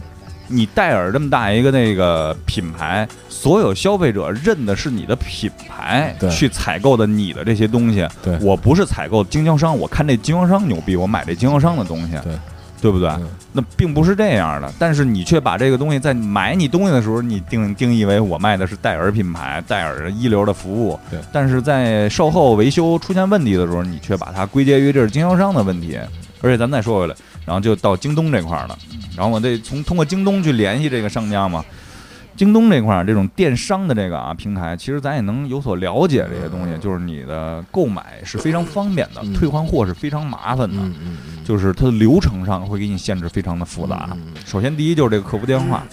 [0.51, 8.03] 你戴尔这么大一个那个品牌，所有消费者认的是你的品牌，对去采购的你的这些东西。
[8.23, 12.33] 对我不是采购经销商，我看这经销商牛逼，我买这经销商的东西，对
[12.81, 13.09] 对不对？
[13.09, 20.99] 嗯那并不是这样的，但是你却把这个东西在买你东西的时候，你定定义为我卖的是戴尔品牌，戴尔一流的服务。
[21.09, 25.97] 对但是在售后维修出现问题的时候，你却把它归结于这是经销商的问题。
[26.41, 28.77] 而且咱再说回来，然后就到京东这块儿了，
[29.17, 31.65] 然后我得从通过京东去联系这个商家嘛。
[32.39, 40.78] 京东这块儿这种电商的这个啊平台，其实咱也能有所了解这些东西，就是你的购买是非常方便的，嗯退换货是非常麻烦的。
[41.43, 44.15] 就是它的流程上会给你限制非常的复杂。
[44.45, 45.84] 首先，第一就是这个客服电话，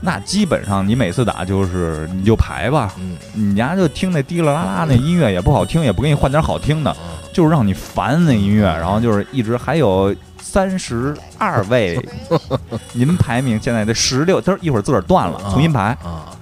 [0.00, 6.96] 那基本上你每次打就是你就排吧，嗯你家就听那滴啦啦啦那音乐也不好听，也不给你换点好听的，啊
[7.34, 10.14] 就是让你烦那音乐，然后就是一直还有。
[10.42, 11.98] 三十二位，
[12.92, 15.96] 您排名现在得十六，他说一会儿自个儿断了，重新排。
[16.02, 16.36] 啊，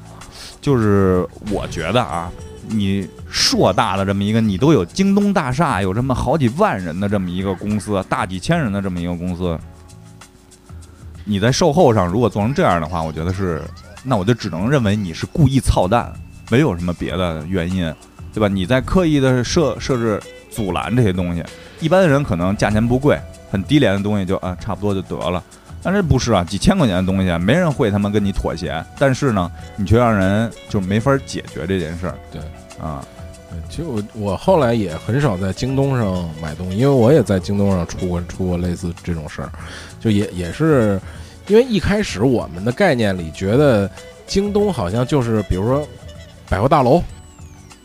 [0.60, 2.30] 就是我觉得啊，
[2.66, 9.56] 你硕大的这么一个，你都有京东大厦，有这么好几万人的这么一个公司，大几千人的这么一个公司，
[11.24, 13.62] 你在售后上如果做成这样的话，我觉得是，
[14.02, 16.12] 那我就只能认为你是故意操蛋，
[16.50, 17.94] 没有什么别的原因，
[18.32, 18.48] 对吧？
[18.48, 21.44] 你在刻意的设设置阻拦这些东西，
[21.80, 25.42] 一般的人可能价钱不贵，很低廉的东西就啊差不多就得了。
[25.82, 28.84] 但这不是啊，几千块钱的东西，没人会他妈跟你妥协。
[28.98, 32.14] 但是呢，你却让人就没法解决这件事儿。
[32.30, 32.40] 对
[32.78, 33.02] 啊，
[33.70, 39.50] 其实我我后来也很少在京东上买东西，因为我也在京东上出过出过类似这种事儿，
[39.98, 41.00] 就也也是
[41.46, 43.90] 因为一开始我们的概念里觉得
[44.26, 45.88] 京东好像就是比如说
[46.46, 47.02] 百货大楼，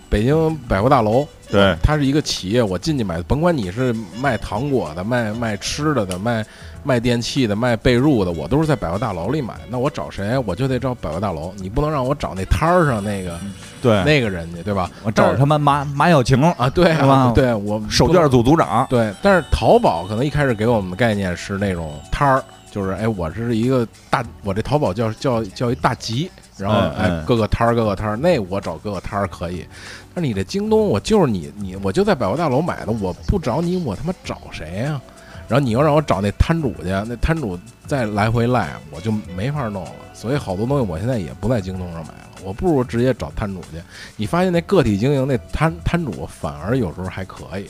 [0.09, 6.45] 北京百货大楼，对它是一个企业，我进去买，甭管你是卖糖果的、卖卖吃的的、卖
[6.83, 9.55] 卖电器的、卖被褥的，我都是在百货大楼里买。
[9.69, 10.37] 那我找谁？
[10.45, 13.39] 我就得找百货大楼，你不能让我找那摊儿上那个
[13.81, 14.91] 对，那个人去，对吧？
[15.03, 18.85] 我找他妈马马小晴，啊，对啊，对我手绢组组长。
[18.89, 29.65] 对，但是淘宝可能一开始给我们的概念是那种摊儿，就是哎，我这是一个大，我这淘宝叫叫叫一大集，然后哎各个摊儿各个摊儿，那我找各个摊儿可以。
[30.13, 35.01] 但是你这京东，我就是你你我就在百货大楼买的，我不找你，我他妈找谁呀、
[35.47, 39.91] 然后你又让我找那摊主去，那摊主再来回赖，我就没法弄了。
[40.13, 43.81] 所以好多东西我现在也不在京东上买了，我不如直接找摊主去。
[44.15, 47.69] 你发现那个体经营那摊摊主反而有时候还可以，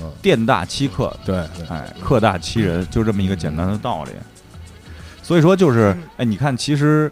[0.00, 4.10] 嗯店大欺客，对对，哎，客大欺人，就这么一个简单的道理。
[5.22, 7.10] 所以说，就是哎，你看，其实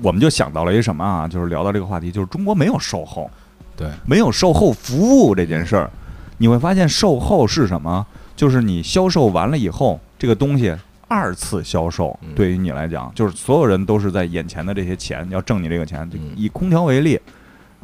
[0.00, 1.28] 我们就想到了一什么啊？
[1.28, 3.30] 就是聊到这个话题，就是中国没有售后，
[3.76, 5.90] 对，没有售后服务这件事儿。
[6.38, 8.06] 你会发现，售后是什么？
[8.34, 10.74] 就是你销售完了以后，这个东西
[11.06, 16.08] 二次销售嗯，对于你来讲，就是所有人都是在眼前的这些钱要挣你这个钱。
[16.10, 17.20] 就嗯以空调为例，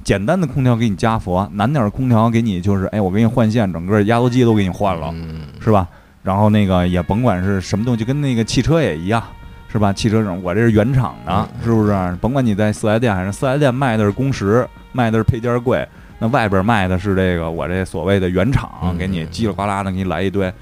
[0.02, 5.10] 简单的空调给你加氟，难点儿的空调给你就是，哎，我给你换线，整个压缩机都给你换了。
[5.12, 5.86] 嗯，是吧？
[6.22, 9.22] 然后那个也甭管是什么东西，就跟那个汽车也一样，
[9.68, 9.92] 是吧？
[9.92, 12.18] 汽车这种，我这是原厂的，嗯是不是？
[12.20, 15.86] 甭管你在四 S 店还是四 S 店卖的是工时，卖的是配件贵，
[16.18, 20.52] 那外边卖的是这个我这所谓的原厂，嗯给你叽里呱啦的给你来一堆。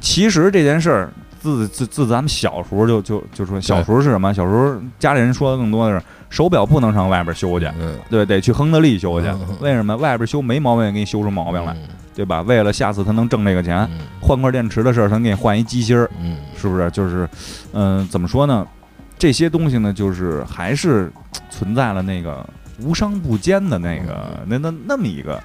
[0.00, 1.10] 其实这件事儿。
[1.44, 4.32] 自自自咱们小时候就就就说，小时候是什么？
[4.32, 9.28] 小时候家里人说的更多的是手表不能上外边修去，嗯，对，得去亨德利修去
[9.60, 9.94] 为什么？
[9.98, 11.82] 外边修没毛病，给你修出毛病来，嗯
[12.14, 12.40] 对吧？
[12.42, 16.90] 为了下次他能挣这个钱，嗯换块电池的事儿，他给你换一机芯儿，嗯是不是？
[16.90, 17.28] 就是，
[17.72, 18.66] 嗯、怎么说呢？
[19.18, 21.10] 这些东西呢，就是还是
[21.50, 22.44] 存在了那个
[22.80, 25.40] 无商不奸的那个那那那么一个，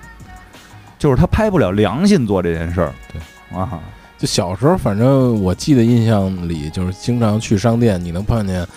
[0.97, 2.93] 就是他拍不了良心做这件事儿。
[3.11, 3.79] 对啊，
[4.17, 8.67] 就小时候，反正我记得印象里，就是经常去商店，你能碰见，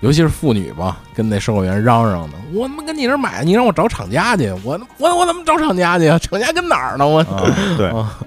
[0.00, 6.16] 尤其是妇女吧，跟那售货员嚷嚷的：“我他妈跟你这儿买，你让我找厂家去，我我我怎么找厂家去啊？
[6.18, 7.04] 厂家跟哪儿呢？
[7.06, 7.42] 我啊
[7.76, 8.18] 对， 啊，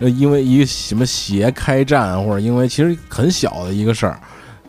[0.00, 4.18] 呃，因为一个什么鞋开战，或者因为其实很小的一个事儿，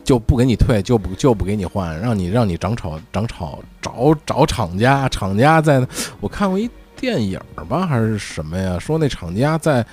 [0.04, 5.84] 就不给你退，就不就不给你换，让你让你涨炒涨炒找找厂家，厂家在，
[6.20, 8.78] 我看过一电影儿吧，还是什么呀？
[8.78, 9.84] 说那厂家在。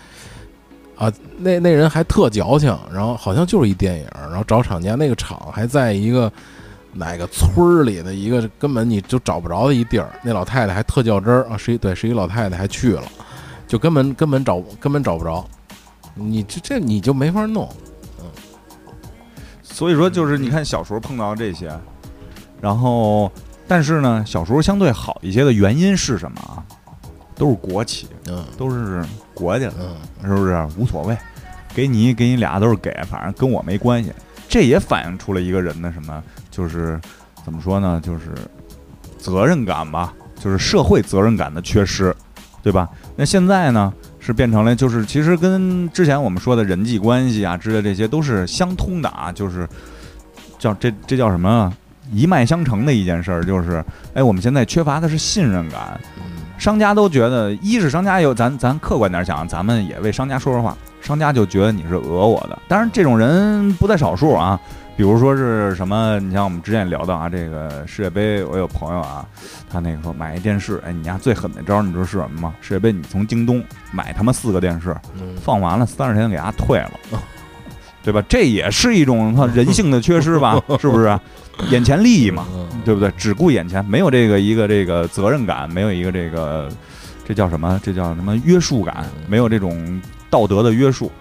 [0.97, 6.31] 啊，那那人还特矫情，然后好像就是一电影儿，然后找厂家，那个厂还在一个
[6.93, 13.03] 哪个村儿里的一个根本你就找不着的一地儿，那老太太还特较真儿啊，是一对是一老太太还去了，
[13.67, 15.45] 就根本根本找根本找不着，
[16.13, 17.69] 你这这你就没法弄，
[18.19, 18.25] 嗯
[19.61, 21.77] 所以说就是你看小时候碰到这些，
[22.61, 23.29] 然后
[23.67, 26.63] 但是呢，小时候相对好一些的原因是什么啊？
[27.35, 29.03] 都是国企，嗯都是
[29.35, 29.73] 国家的。
[29.79, 31.15] 嗯是不是无所谓？
[31.75, 34.11] 给你给你俩都是给，反正跟我没关系。
[34.47, 36.99] 这也反映出了一个人的什么，就是
[37.43, 38.31] 怎么说呢，就是
[39.19, 42.15] 责任感吧，就是社会责任感的缺失，
[42.63, 42.89] 对吧？
[43.15, 49.67] 那现在呢，是变成了就是其实跟之前我们说的人际关系啊之类这些都是相通的啊，就是
[50.57, 51.73] 叫这这叫什么啊？
[52.11, 62.57] 一脉相承的一件事儿，就是哎，我们现在缺乏的是信任感，嗯商家都觉得，一是商家有咱咱客观点讲，咱们也为商家说说话，商家就觉得你是讹我的。
[62.67, 64.59] 当然，这种人不在少数啊。
[64.97, 69.25] 比如说是什么，你像我们之前聊到啊，这个世界杯，我有朋友啊，
[69.69, 72.53] 他那个说买一电视，哎，你家最狠的招儿你知道是什么吗？
[72.61, 73.61] 世界杯你从京东
[73.91, 76.91] 买他妈四个电视，嗯放完了三十天给他退了，
[78.03, 78.23] 对吧？
[78.29, 80.63] 这也是一种他人性的缺失吧？
[80.79, 81.19] 是不是？
[81.71, 83.11] 眼前利益嘛，嗯对不对？
[83.17, 86.69] 只顾眼前，没有这个一个这个责任感，没有一个这个
[87.25, 87.79] 这叫什么？
[87.83, 89.05] 这叫什么约束感？
[89.27, 91.11] 没有这种道德的约束。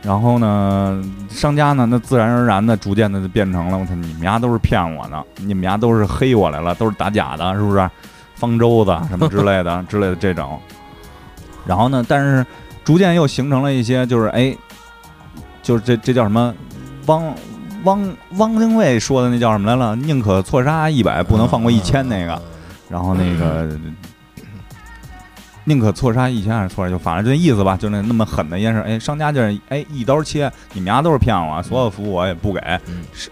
[0.00, 7.90] 然后呢，商家呢，那自然而然的、逐渐的就变成了，我操，你们家都是骗我的，你们家都是黑我来了，都是打假的，是不是？
[8.36, 10.60] 方舟子什么之类的 之类的这种。
[11.66, 12.46] 然后呢，但是
[12.84, 14.56] 逐渐又形成了一些，就是哎，
[15.60, 16.54] 就是这这叫什么？
[17.06, 17.34] 汪
[17.84, 19.94] 汪汪精卫说的那叫什么来了？
[19.96, 22.40] 宁可错杀一百，不能放过一千那个。
[22.88, 23.68] 然后那个
[25.64, 28.80] 宁可错杀一千还是错杀，就反正就那意思吧，就那那么狠的一件事。
[28.80, 32.60] 哎，商家就是哎一刀切，你们家都是骗我，所有服务我也不给。
[32.86, 33.30] 嗯是，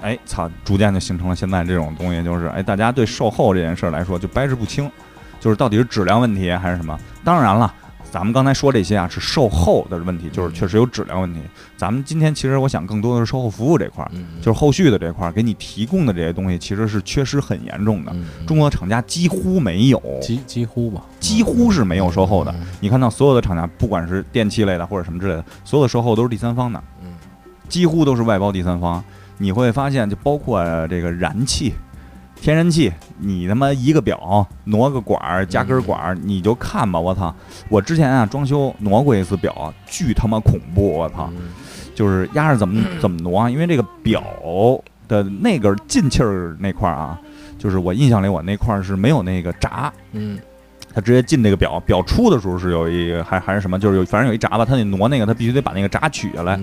[0.00, 4.90] 哎操，逐渐就形成了现在这种东西，就是哎大家对售后这件事儿来说就掰扯不清，
[5.40, 6.98] 就是到底是质量问题还是什么？
[7.24, 7.72] 当然了。
[8.14, 11.40] 咱们刚才说这些啊，是售后的问题，就是确实有质量问题。
[11.76, 18.12] 咱们今天其实我想更多的是售后服务这块儿，嗯就是后续的这块儿给你提供的这些东西，其实是缺失很严重的。
[18.14, 22.52] 嗯中国的厂家几乎没有，几几乎吧，几乎是没有售后的。
[22.52, 27.08] 嗯你看到所有的厂家，不管是电器类的或者什么之类的，所有的售后都是第三方的，嗯
[27.68, 29.02] 几乎都是外包第三方。
[29.38, 31.74] 你会发现，就包括呃这个燃气、
[32.44, 37.34] 天然气，你他妈一个表挪个管儿加根管儿，你就看吧，我操！
[37.70, 41.30] 我之前啊装修挪过一次表，巨他妈恐怖，我操！
[41.34, 41.44] 嗯
[41.94, 44.22] 就是压着怎么 怎么挪啊，因为这个表
[45.08, 47.18] 的那根进气儿那块儿啊，
[47.58, 50.38] 就是我印象里我那块儿是没有那个闸，嗯
[50.92, 56.60] 它直接进这个表，表出的时候是有一还还是什么，就是有反正有一闸吧，他得挪那个，他必须得把那个闸取下来。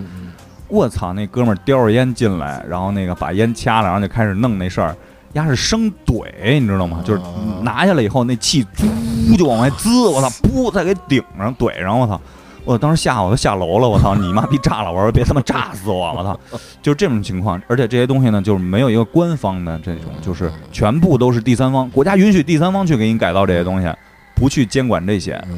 [0.67, 4.95] 我操，那哥们儿叼着烟进来，然后那个把烟掐了，然后就开始弄那事儿，
[5.33, 7.01] 丫是生怼，你知道吗？
[7.05, 7.25] 就是啊
[7.61, 12.19] 拿下来以后，那气嘟就往外滋，我操，噗再给顶上怼上，我操！
[12.63, 14.13] 我当时吓我都下楼了，我操！
[14.13, 14.91] 你妈逼炸了！
[14.91, 16.13] 我说别他妈炸死我！
[16.13, 16.39] 我操！
[16.81, 23.91] 就是这种情况，而且这些东西呢，就是没有一个官方的这种，就是全部都是第三方，国家允许第三方去给你改造这些东西，
[24.35, 25.33] 不去监管这些。
[25.49, 25.57] 嗯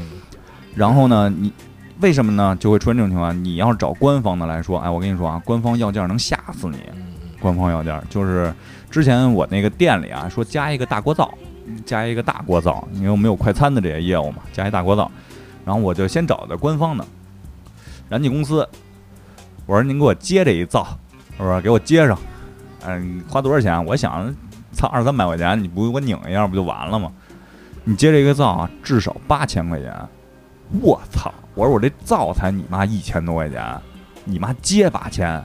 [0.75, 1.53] 然后呢，你
[1.99, 2.55] 为什么呢？
[2.59, 3.43] 就会出现这种情况？
[3.43, 6.77] 你要是找官方的来说，哎，我跟你说啊，官方要价能吓死你。
[7.43, 8.51] 官方要件就是
[8.89, 11.31] 之前我那个店里啊，说加一个大锅灶，
[11.85, 15.11] 加一个大锅灶，因为我们有快餐的这些业务嘛，加一大锅灶。
[15.65, 17.05] 然后我就先找的官方的
[18.09, 18.67] 燃气公司，
[19.65, 20.87] 我说您给我接这一灶，
[21.37, 22.17] 我说给我接上，
[22.85, 23.85] 嗯，花多少钱？
[23.85, 24.33] 我想，
[24.71, 27.11] 操，二三百块钱，你不给我拧一下不就完了吗？
[27.83, 29.93] 你接这个灶啊，至少八千块钱。
[30.81, 31.31] 我操！
[31.55, 33.63] 我说我这灶才你妈一千多块钱，
[34.25, 35.39] 你妈接八千，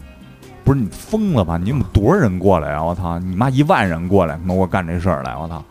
[0.69, 1.57] 不是你疯了吧？
[1.57, 2.85] 你们多少人过来啊？
[2.85, 3.19] 我操！
[3.21, 5.35] 你妈一万人过来，他妈给我干这事儿来！
[5.35, 5.64] 我操！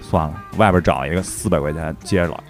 [0.00, 2.42] 算了，外边找一个四百块钱接了。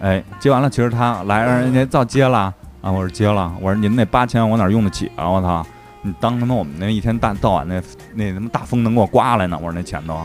[0.00, 5.28] 哎，接完了，其实他来让人家灶接了啊，我说接了，我说您那八千我哪用得起啊？
[5.28, 5.66] 我操！
[6.02, 7.82] 你当他妈我们那一天大到晚那
[8.14, 9.56] 那他妈大风能给我刮来呢？
[9.60, 10.16] 我说那钱都，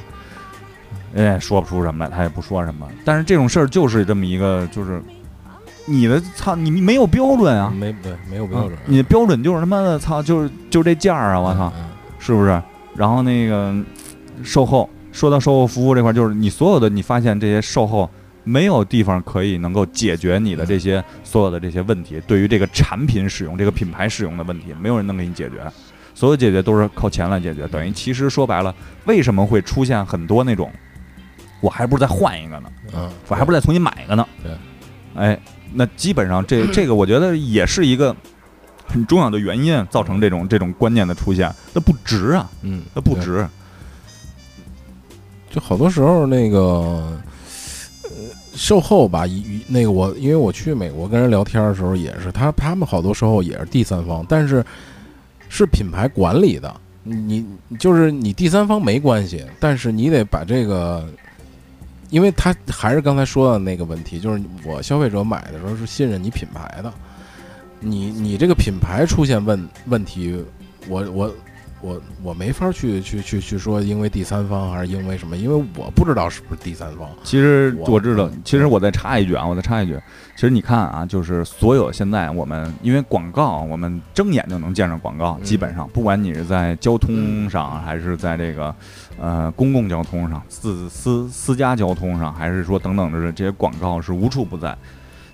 [1.16, 2.88] 哎，说不出什么来，他也不说什么。
[3.04, 5.02] 但是这种事儿就是这么一个，就是
[5.92, 11.39] 你的操，你没有标准啊，没对没有标准啊，你的标准就是他妈的操，就是就这价儿啊！
[11.39, 11.84] 我操，嗯
[12.18, 12.62] 是不是？
[12.96, 13.76] 然后那个
[14.44, 18.10] 售后，说到售后服务这块儿，就是你所有的你发现这些售后
[18.44, 25.56] 没有地方可以能够解决你的这些所有的这些问题，对于这个产品使用、这个品牌使用的问题，没有人能给你解决。
[26.14, 28.76] 所有解决都是靠钱来解决，等于其实说白了，
[29.06, 30.72] 为什么会出现很多那种，
[31.62, 32.70] 我还不如再换一个呢？
[32.94, 34.28] 嗯，我还不如再重新买一个呢？
[34.44, 34.52] 对，
[35.16, 35.39] 哎，
[35.74, 38.16] 那基本上这这个我觉得也是一个
[38.88, 41.54] 很重要的原因，造成这种这种观念的出现。
[41.74, 43.48] 那不值啊，嗯，那不值。
[45.50, 46.60] 就好多时候那个，
[48.04, 48.10] 呃，
[48.56, 49.26] 售后吧，
[49.68, 54.64] 那个我，因为我去美国跟人聊天的时候也是，他他们好多售后也是第三方，但是
[55.50, 61.06] 是品牌管理的，你你就是你第三方没关系，但是你得把这个，
[62.12, 66.93] 因为他还是刚才说的那个问题，就是我消费者买的时候是信任你品牌的，
[67.80, 70.43] 你你这个品牌出现问问题，
[70.88, 71.34] 我我
[71.82, 75.36] 我我没法去去去去说，因为第三方还是因为什么？
[75.36, 77.10] 因为我不知道是不是第三方。
[77.24, 80.00] 其实我我知道，其实我再插一句啊，我再插一句，
[80.36, 88.74] 其实你看啊，就是所有现在我们因为广告，我们睁眼就能见着广告，嗯基本上不管你是在交通上，还是在这个
[89.20, 94.78] 呃公共交通上、私私私家交通上，还是说等等的这些广告是无处不在。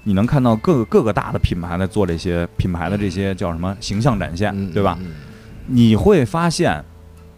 [0.03, 4.97] 你能看到各个各个大的品牌在做这些品牌的这些叫什么形象展现，嗯，对吧？
[5.01, 5.11] 嗯？
[5.67, 6.83] 你会发现，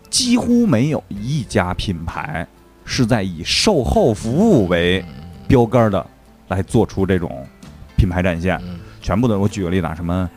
[0.10, 2.48] 几乎没有一家品牌
[2.86, 5.04] 是在以售后服务为
[5.48, 6.06] 标杆儿的
[6.48, 7.46] 来做出这种
[7.98, 8.58] 品牌展现。
[8.64, 10.30] 嗯全部的，我举个例子啊，什么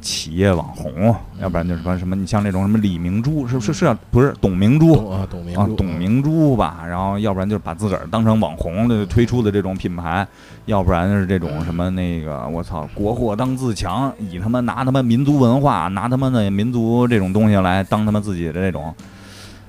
[0.00, 4.96] 企业网红，要不然就是什么什么，你像那种什么李明珠，是是是啊不是董明珠？
[4.96, 10.26] 董啊，董明啊珠，，董明珠吧，然后要不然就是把自个儿当成网红的推出的这种品牌，
[10.66, 18.94] 要不然是这种什么那个我操国货当自强，以他妈拿他妈民族文化，拿他妈的民族这种东西来当他妈自己的这种，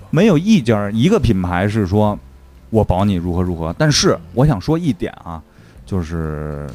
[0.10, 2.18] 没有一家儿一个品牌是说
[2.70, 5.42] 我保你如何如何，但是我想说一点啊，
[5.86, 6.70] 就是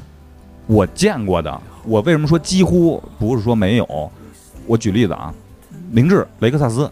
[0.67, 4.11] 我见过的，我为什么说几乎不是说没有？
[4.67, 5.33] 我举例子啊，
[5.93, 6.91] 凌志雷克萨斯，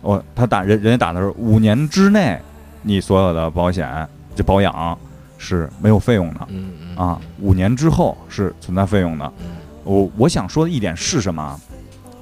[0.00, 2.40] 我他打人人家打的是五年之内，
[2.82, 4.98] 你所有的保险这保养
[5.36, 6.48] 是没有费用的
[6.96, 9.32] 啊，五年之后是存在费用的。
[9.40, 9.50] 嗯
[9.84, 11.60] 我我想说的一点是什么啊？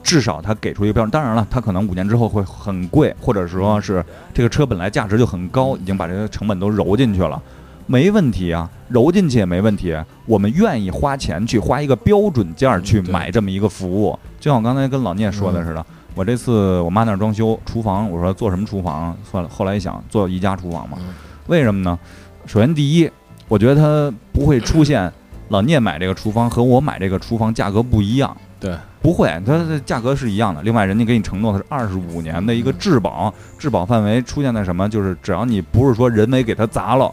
[0.02, 4.04] 至少他给出一个标准，当然了，他可能五年之后会很贵，或者说是
[4.34, 7.40] 这个车本来价值就很高，已经把这个成本都揉进去了，
[7.86, 9.96] 没问题啊，揉进去也没问题。
[10.26, 15.84] 我们愿意花钱去花一个标准价去嗯对买这么一个服务，就像我刚才跟老聂说的似的。
[16.14, 19.16] 我这次我妈那儿装修厨房，我说做什么厨房？
[19.30, 20.98] 算了，后来一想，做宜家厨房嘛。
[21.00, 21.06] 嗯
[21.48, 21.98] 为什么呢？
[22.46, 23.10] 首先第一，
[23.48, 25.12] 我觉得它不会出现
[25.48, 28.34] 老聂买这个厨房和我买这个厨房价格不一样。
[28.60, 30.62] 对，不会，它的价格是一样的。
[30.62, 34.88] 另外，人家给你承诺的是二十五年的一个质保，质保范围出现在什么？
[34.88, 37.12] 就是只要你不是说人为给它砸了，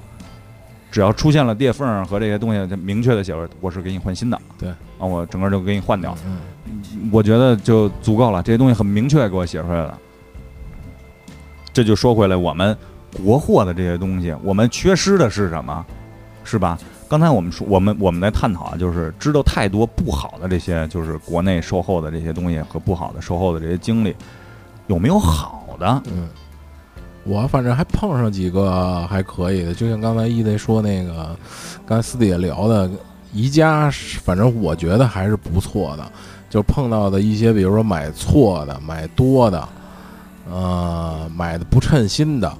[0.92, 6.40] 只要出现了裂缝和这些东西，就明确的写出来我是给你换新的，对啊，我整个就给你换掉，嗯，
[7.12, 9.98] 我觉得就足够了，这些东西很明确给我写出来了。
[11.72, 12.76] 这就说回来，我们
[13.24, 15.86] 国货的这些东西，我们缺失的是什么？
[16.44, 16.80] 是吧？
[17.08, 24.16] 刚才我们说，我们我们在探讨啊，就是知道太多不好的这些，就是国内售后的这些东西和不好的售后的这些经历，
[24.88, 26.02] 有没有好的？
[26.12, 26.28] 嗯，
[27.30, 31.38] 我反正还碰上几个还可以的，就像刚才一雷说那个，
[31.86, 32.90] 刚才私底下聊的，
[33.32, 33.92] 宜家，
[34.24, 36.04] 反正我觉得还是不错的。
[36.50, 39.70] 就碰到的一些，比如说买错的、买多的，
[40.50, 42.52] 呃，买的不称心的，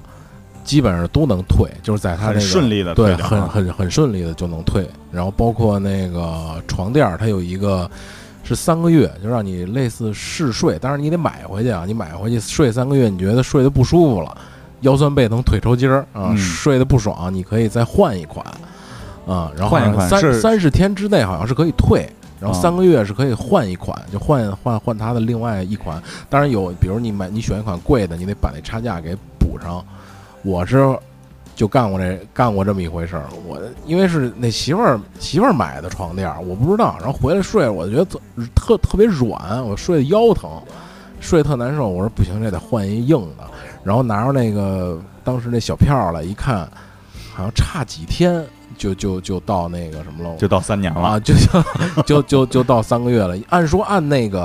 [0.62, 4.88] 基本上都能退，就是在他那个很顺利的对，很很很顺利的就能退。
[5.10, 7.90] 然后包括那个床垫儿，它有一个
[8.44, 14.38] 是三个月，就让你类似试睡，但是你得买回去啊，你买回去睡三个月，你觉得睡得不舒服了，
[14.80, 18.44] 腰酸背疼、腿抽筋儿啊，嗯睡得不爽，你可以再换一款
[19.26, 19.78] 啊，然后
[20.08, 22.10] 三是三十天之内好像是可以退。
[22.40, 26.02] 然后哦三个月是可以换一款，就换换换它的另外一款。
[26.30, 29.84] 当然有，比如你买你选一款贵的，你得把那差价给补上。
[30.42, 30.98] 我是
[31.54, 33.24] 就干过这干过这么一回事儿。
[33.46, 38.18] 我因为是那媳妇儿媳妇儿买的床垫儿，我不知道，然后回来睡，我就觉得特
[38.54, 40.50] 特特别软，我睡得腰疼，
[41.20, 41.88] 睡得特难受。
[41.88, 43.44] 我说不行，这得换一硬的。
[43.82, 46.68] 然后拿着那个当时那小票儿来一看，
[47.34, 48.44] 好像差几天
[48.76, 53.36] 就就就到那个什么了，就到三年了，啊， 就就就就就到三个月了。
[53.48, 54.42] 按说按那个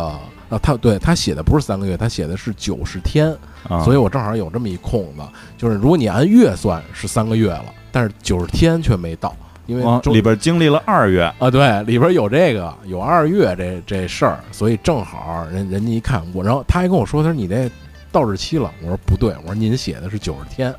[0.50, 3.36] 啊，他对他写的不是三个月，他写的是九十天，
[3.68, 3.84] 啊。
[3.84, 5.22] 所以我正好有这么一空子，
[5.58, 17.70] 就是如果你按月算是三个月了，但是九十天却没到，因为里边经历了二月，啊，对，里边有这个有二月这这事儿，所以正好人人家一看我，然后他还跟我说，他说你这
[18.16, 20.74] 到日期了，我说不对，我说您写的是九十天，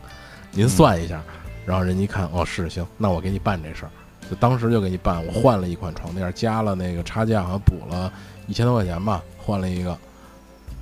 [0.53, 1.23] 您算一下，
[1.67, 3.91] 然后人家一看，哦是行，那我给你办这事儿，
[4.31, 8.11] 就当时就给你办，我换了一款床垫，加了那个差价，好像补了
[8.47, 9.95] 一千多块钱吧，换了一个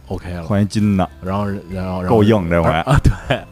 [0.07, 2.70] ，OK 了，换一金的，然后然后然后够硬这回。
[2.70, 3.42] 啊，对，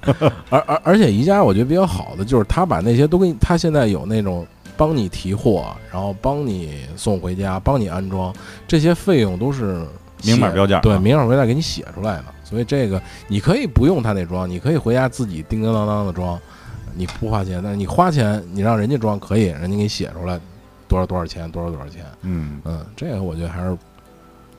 [0.49, 4.47] 而而而且宜家我觉得比较好的就是他把那些都给你，他现在有那种
[4.77, 8.33] 帮你提货，然后帮你送回家，帮你安装，
[8.69, 9.85] 这些费用都是
[10.23, 16.39] 明码，标价对明码标价给你写出来的，所以这个你可以不用他那装，你可以回家自己叮叮当当的装，
[16.95, 20.39] 你不花钱，但是你花钱，你让人家装可以，人家给你写出来
[20.87, 23.75] 多少多少钱，多少多少钱，嗯，嗯，这个我觉得还是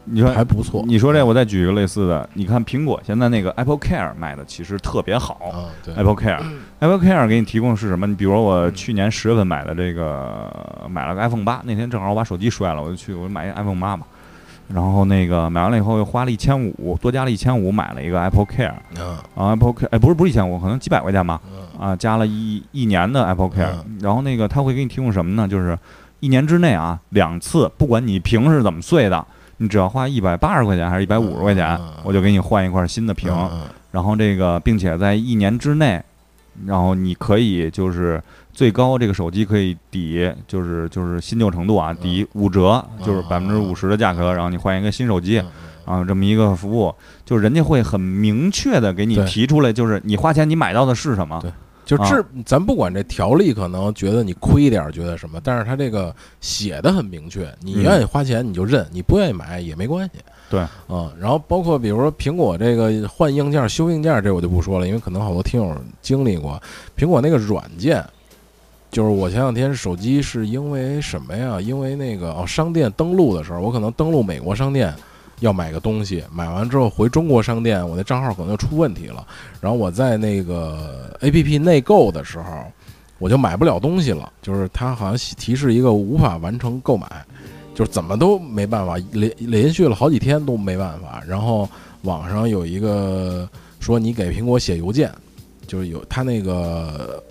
[0.05, 8.05] 你说还不错，你说这，我再举一个类似的，你看苹果现在那个 Apple Care 卖的其实特别好啊，对，，Apple Care，Apple Care 给你提供是什么？
[8.07, 10.51] 你比如说我去年十月份买的这个，
[10.89, 14.05] 买了个 iPhone 八，那天正好我把手机摔了，我就去我就买一个 iPhone 八嘛，
[14.73, 19.15] 然后那个买完了以后又花了一千五，多加了一千五买了一个 Apple Care，嗯。
[19.35, 21.79] 啊 Apple Care，哎不是不是一千五，可能几百块钱吧，嗯。
[21.79, 23.99] 啊，加了一一年的 Apple Care，、嗯。
[24.01, 25.47] 然后那个他会给你提供什么呢？
[25.47, 25.77] 就是
[26.21, 29.23] 一年之内啊，两次，不管你屏是怎么碎的，
[29.57, 33.31] 你只要花一百八十块钱还是一百五十块钱，我就给你换一块新的屏。
[33.31, 33.61] 嗯。
[33.91, 36.01] 然后这个，并且在一年之内，
[36.65, 38.19] 然后你可以就是
[38.53, 45.39] 最高这个手机可以抵，就是就是新旧程度啊，抵五折，就是嗯百分之五十的价格，然后你换一个新手机。
[45.39, 45.47] 嗯
[45.85, 46.95] 啊，这么一个服务，
[47.25, 51.51] 就是人家会很明确的给你提出来，就是你花钱你买到的是什么对。
[51.85, 60.21] 就啊这，咱不管这条例可能觉得你亏一点儿，觉得什么，但是他这个写的很明确，你嗯愿意花钱你就认，你不愿意买也没关系。
[60.49, 66.57] 对，啊，然后包括比如说苹果这个换硬件、修硬件，这我就不说了，因为可能好多听友经历过。
[66.95, 68.01] 苹果那个软件，
[68.93, 71.59] 就是我前两天手机是因为什么呀？
[71.59, 74.93] 因为那个哦，商店登录的时候，我可能登录美国商店。
[75.39, 79.27] 要买个东西，买完之后回中国商店，我那账号可能就出问题了。
[79.59, 82.63] 然后我在那个 A P P 内购的时候，
[83.17, 87.07] 我就买不了东西了，就是它好像提示一个无法完成购买，
[87.75, 91.21] 就是怎么都没办法，连连续了好几天都没办法。
[91.27, 91.67] 然后
[92.03, 93.49] 网上有一个
[93.81, 95.11] 说你给苹果写邮件，
[95.67, 97.21] 就是有它那个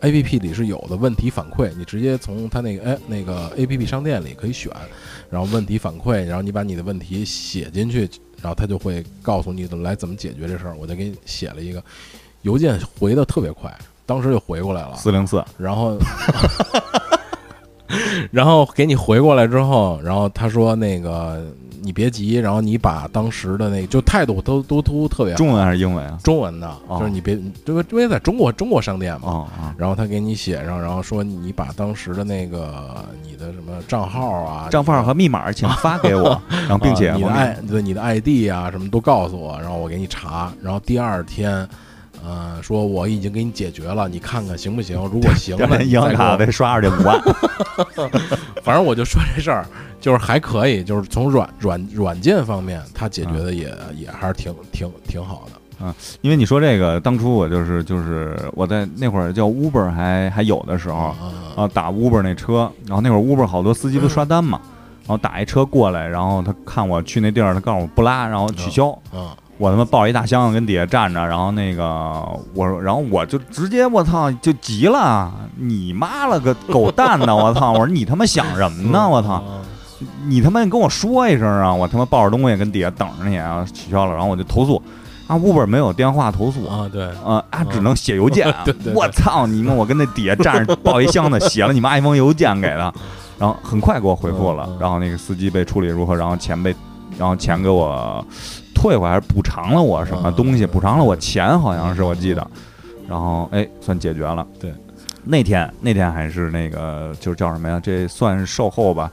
[0.00, 4.72] A P P 里是有的问题反馈，你直接从它那个哎那个 A P P 商店里可以选，
[5.30, 8.08] 然后问题反馈，然后你把你的问题写进去，
[8.40, 10.74] 然后它就会告诉你来怎么解决这事儿。
[10.76, 11.82] 我就给你写了一个
[12.42, 13.70] 邮件，回的特别快，
[14.06, 14.96] 当时就回过来了。
[14.96, 15.98] 四零四，然后，
[18.32, 21.52] 然后给你回过来之后，然后他说那个
[21.82, 26.18] 你别急，然后你把当时的那个就态度都都都特别好中文还是英文啊？
[26.22, 41.68] 中文的，哦就是你别因为因为在中国中国商店嘛，哦啊，然后他给你写上，然后说你把当时的那个你的什么账号啊、账号和密码请发给我， 然后并且啊你的我 i 对你的 ID 啊什么都告诉我，然后我给你查，然后第二天。
[42.24, 44.96] 呃，说我已经给你解决了，你看看行不行？
[45.12, 46.46] 如果行了，银行卡呗。
[46.46, 47.20] 得刷二点五万。
[48.62, 49.66] 反正我就说这事儿，
[50.00, 55.52] 就是还可以，就是从软软软件方面，它解决的也、也还是挺挺挺好的。
[55.82, 61.14] 嗯因为你说这个，当初我就是就是我在那会儿叫 Uber 还还有的时候，
[61.56, 64.60] 啊打 Uber 那车，然后那会儿 Uber 好多司机都刷单嘛，
[65.06, 68.88] 然后打一车过来，然后他看我去那地儿，他告诉我不拉，然后取消。
[69.14, 69.26] 嗯
[69.60, 71.84] 我他妈抱着一大箱子跟底下站着，然后那个
[72.54, 77.72] 我说，然后我就直接我操就急了，你妈了个狗蛋呢，我操！
[77.72, 79.06] 我说你他妈想什么呢？
[79.06, 79.44] 我操！
[79.46, 79.60] 嗯
[80.26, 81.70] 你他妈跟我说一声啊！
[81.74, 84.82] 我他妈抱着东西跟底下等着你啊，取消了，然后我就投诉。
[85.26, 88.64] 啊，Uber 没有电话投诉，啊，对，呃，啊，只能写邮件啊
[88.96, 89.74] 我操你妈！
[89.74, 92.90] 我跟那底下站着抱一箱子，写了你妈一封邮件给他，
[93.38, 94.66] 然后很快给我回复了。
[94.80, 96.16] 然后那个司机被处理如何？
[96.16, 96.74] 然后钱被，
[97.18, 98.24] 然后钱给我
[98.80, 100.64] 退回来，还是补偿了我什么嗯东西？
[100.64, 102.50] 补偿了我钱，好像是我记得。
[103.06, 104.46] 然后哎，算解决了。
[104.58, 104.72] 对，
[105.22, 107.78] 那天那天还是那个就是叫什么呀？
[107.82, 109.10] 这算是售后吧，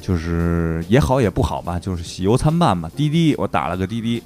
[0.00, 2.90] 就是也好也不好吧，就是喜忧参半吧。
[2.96, 4.20] 滴滴，我打了个滴滴。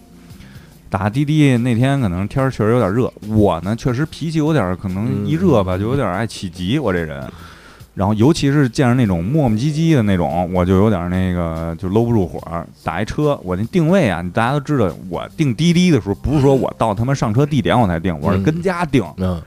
[0.88, 7.22] 打滴滴那天可能天儿确实有点热，我呢确实脾气有点儿可能一热吧，嗯就有点儿爱起急，我这人。
[7.98, 12.64] 然后尤其是见着那种磨磨唧唧的那种，我就有点儿那个就搂不住火儿。
[12.84, 19.04] 打一车，我那定位啊，大家都知道，我定滴滴的时候不是说我到他妈上车地点我才定，我是跟家定。
[19.16, 19.42] 嗯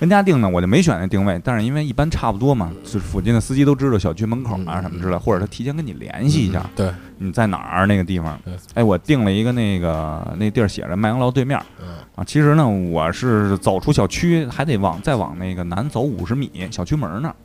[0.00, 8.36] 跟家定呢，我就没选那定位，但是因为一般差不多嘛，就是附近的司机都知道小区门口啊嗯什么之类，或者他提前跟你联系一下，对，你在哪儿那个地方。
[8.74, 11.86] 哎，我定了一个那个那地儿写着麦当劳对面嗯
[12.16, 17.36] 啊，其实呢我是走出小区还得往再往那个南走五十米，小区门那儿。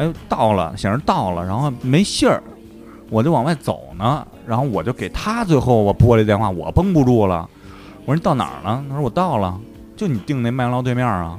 [0.00, 2.42] 哎，到了，显示到了，然后没信儿，
[3.10, 7.46] 我就往外走呢，然后我就给他最后我拨这电话，我绷不住了，
[8.06, 8.82] 我说你到哪儿了？
[8.88, 9.60] 他说我到了，
[9.94, 11.36] 就你定那麦当劳对面啊。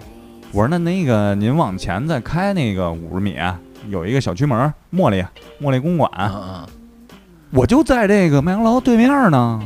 [0.51, 3.35] 我说那那个您往前再开那个五十米，
[3.89, 5.25] 有一个小区门，茉莉
[5.59, 6.63] 茉莉公馆，嗯
[7.49, 9.59] 我就在这个麦当劳对面呢，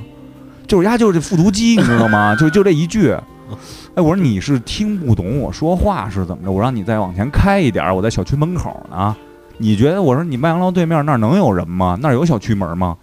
[0.67, 2.33] 就是丫就是这复读机，你知道吗？
[2.37, 3.13] 就就这一句。
[3.95, 6.51] 哎，我说你是听不懂我说话是怎么着？
[6.51, 9.15] 我让你再往前开一点，我在小区门口呢。
[9.57, 11.97] 你觉得我说你麦当劳对面那儿能有人吗？
[12.01, 12.97] 那儿有小区门吗？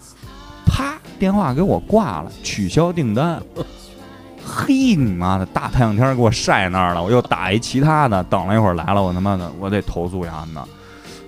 [0.67, 3.41] 啪，电话给我挂了，取消订单。
[4.45, 10.61] 嘿，你妈的，大太阳天给我晒那儿了，我又打一其他的，等了一会儿来了，我他妈的我得投诉一下子。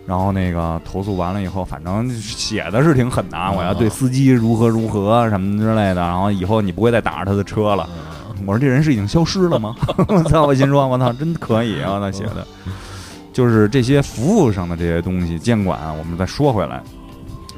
[0.06, 7.88] 然后那个投诉完了以后，反正写的是挺狠的啊，我要对司机如何如何什么之类的，然后以后你不会再打着他的车了。
[8.46, 9.74] 我说这人是已经消失了吗？
[10.08, 10.46] 我操！
[10.46, 11.98] 我心说，我操，真可以啊！
[12.00, 12.46] 他写的，
[13.32, 16.82] 就是这些服务上的这些东西监管啊，我们再说回来。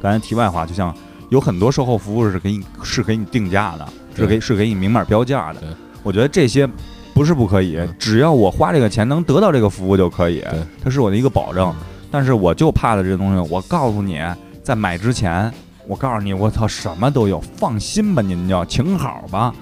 [0.01, 0.95] 刚才题外话，就像
[1.31, 5.62] 有很多售后服务是给你是给你定价的，是给是给你明码标价的。
[6.03, 6.68] 我觉得这些
[7.12, 10.45] 不是不可以嗯，只要我花这个钱能得到这个服务就可以，
[10.85, 11.74] 它是我的一个保证。
[12.09, 14.20] 但是我就怕的这东西，我告诉你，
[14.62, 15.53] 在买之前，
[15.89, 19.53] 我告诉你，我操，什么都有，放心吧，您就请好吧，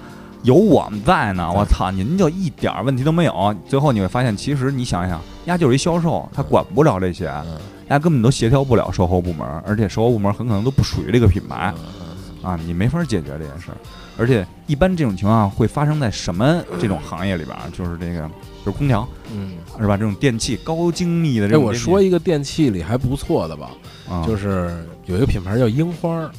[0.45, 3.53] 有我们在呢，我操，您就一点儿问题都没有。
[3.67, 7.57] 最后你会发现，其实你想想，丫就是一销售，他管不了这些，嗯
[7.89, 13.77] 丫根本都协调不了售后部门，而且售后部门很可能都不属于这个品牌嗯啊，你没法解决这件事儿。
[14.17, 17.61] 而且一般这种情况会发生在什么这种行业里边儿？
[17.77, 18.21] 就是这个，
[18.63, 19.53] 就是空调嗯。
[19.77, 19.97] 是吧？
[19.97, 21.67] 这种电器高精密的这哎，种哎。
[21.67, 23.71] 我说一个电器里还不错的吧，
[24.09, 24.73] 啊，就是
[25.05, 26.31] 有一个品牌叫樱花儿，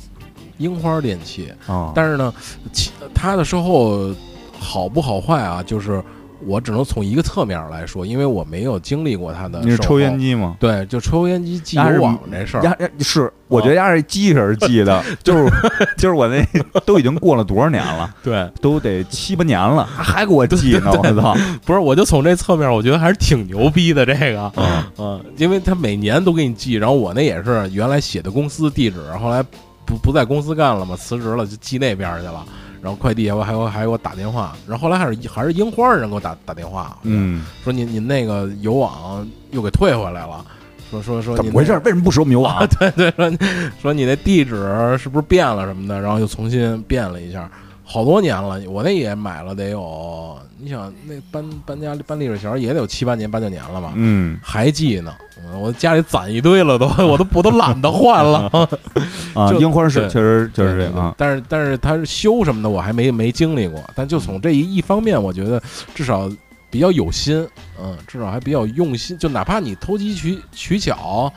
[0.59, 2.33] 樱花儿电器，啊，但是呢，
[2.73, 4.15] 其它的售后
[4.59, 6.03] 好不好坏啊，就是
[6.45, 9.61] 我只能从一个侧面来说，因为我没有经历过它的。
[9.63, 10.19] 你是抽烟？
[10.19, 10.57] 机吗？
[10.61, 12.91] 对，就抽烟机寄油网这事儿。
[13.01, 15.51] 是，我觉得压是机器人记的， 就是
[15.97, 16.47] 就是我那
[16.85, 21.35] 都已经过了多少年了， 对，都得七八年了， 还给我记呢，我操！
[21.65, 24.05] 不是，我就从这侧面，我觉得还是挺牛逼的。
[24.05, 29.43] 这个，嗯嗯，因为他每年都给你寄，然后我那也是原来写的公司地址，后来
[29.87, 32.45] 不不在公司干了嘛，辞职了就寄那边去了。
[32.83, 40.45] 然后快递还还还给我打电话，然后后来还是还是樱花人给我打打电话，嗯，说您您那个有网又给退回来了，
[40.89, 41.73] 说说说怎么回事？
[41.85, 42.65] 为什么不收我们邮网？
[42.79, 43.33] 对对，说
[43.81, 47.51] 说你那地址是不是变了什么的，然后又重新变了一下，
[47.89, 55.15] 好多年了，我那也买了得有，你想那搬搬家搬立水桥也得有七八年八九年了吧，嗯还记呢，
[55.53, 58.51] 我我家里攒一堆了都， 我都我都懒得换了。
[59.35, 63.81] 啊， 就樱花是对确实确对对实这个啊，但是但是它是修什么的，我还没没经历过。
[63.95, 65.63] 但就从这一一方面，我觉得
[65.95, 66.29] 至少
[66.69, 67.47] 比较有心，
[67.81, 69.17] 嗯，至少还比较用心。
[69.17, 71.33] 就哪怕你投机取取巧，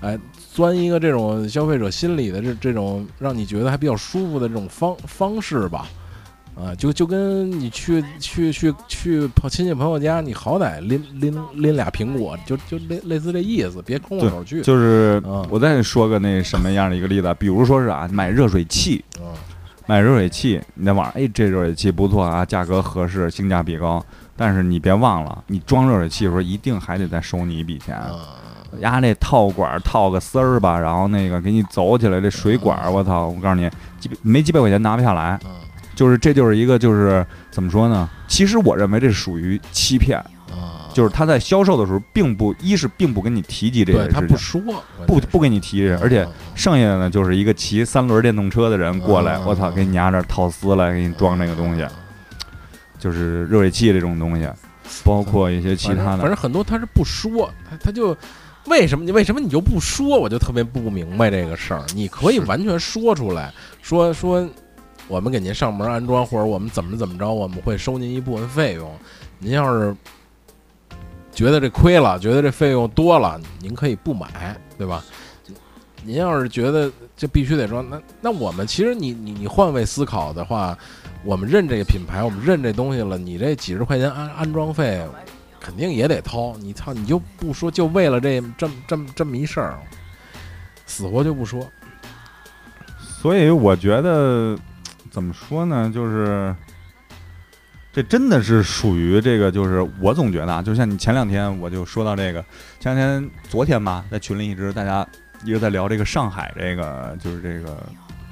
[0.00, 0.16] 哎，
[0.58, 5.86] 钻一个这种消费者心理的这这种让你觉得还比较舒服的这种方方式吧。
[6.56, 14.60] 啊，就就跟你去去去去朋亲戚朋友家，你好歹拎拎拎俩苹果，就就类类似这意思，别空着手去。
[14.62, 19.26] 就是嗯我再说个那什么样的一个例子，比如说是啊，买热水器，嗯
[19.86, 24.04] 买热水器，你在网上，哎，这热水器不错啊，价格合适，性价比高。
[24.36, 27.94] 但是你别忘了，你装热水器的时候，一定还得再收你一笔钱。
[27.94, 28.18] 啊
[28.80, 33.26] 压那套管儿套个丝儿吧，然后那个给你走起来，这水管儿，我操！
[33.26, 35.38] 我告诉你，几百没几百块钱拿不下来。
[35.44, 35.50] 嗯
[35.98, 38.08] 就是这就是一个就是怎么说呢？
[38.28, 40.16] 其实我认为这属于欺骗，
[40.48, 44.62] 啊，就是他在销售的时候，并不一是并不跟你提及这对件事情，他不说，
[45.08, 51.84] 不不跟你提这，而且嗯剩下的呢，就是一个骑三轮电动车的人过来，嗯我操，给你拿着套丝来给你装这个东西，
[52.96, 54.48] 就是热水器这种东西，
[55.02, 56.36] 包括一些其他的反正反正。
[56.36, 58.16] 很多他是不说，他他就
[58.68, 60.18] 为什么你为什么你就不说？
[60.18, 61.84] 我就特别不明白这个事儿。
[61.94, 63.52] 你可以完全说出来，
[63.82, 64.48] 说说
[65.08, 68.90] 我们给您上门安装，或者我们怎么怎么着，我们会收您一部分费用。
[69.38, 69.94] 您要是
[71.32, 75.04] 觉得这亏了，觉得这费用多了，您可以不买，对吧？
[76.04, 80.78] 您要是觉得这必须得装，那那我们其实你你你换位思考的话，
[81.24, 85.04] 我们认这个品牌，我们认这东西了，你这几十块钱安安装费，
[85.60, 86.56] 肯定也得掏。
[86.58, 89.78] 你操，你就不说，就为了这这么这么这么一事儿，
[90.86, 91.68] 死活就不说。
[92.98, 94.56] 所以我觉得
[95.10, 96.54] 怎么说呢，就是
[97.92, 102.40] 这真的是属于这个，就是我总觉得啊，就像你前两天我就说到这个，
[102.78, 105.06] 前两天昨天吧，在群里一直大家
[105.44, 107.82] 一直在聊这个上海这个，就是这个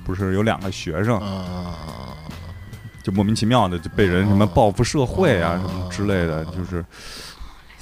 [0.05, 2.17] 不是有两个学生啊，
[3.07, 6.85] 就莫名其妙的就被人什么报复社会啊什么之类的，就是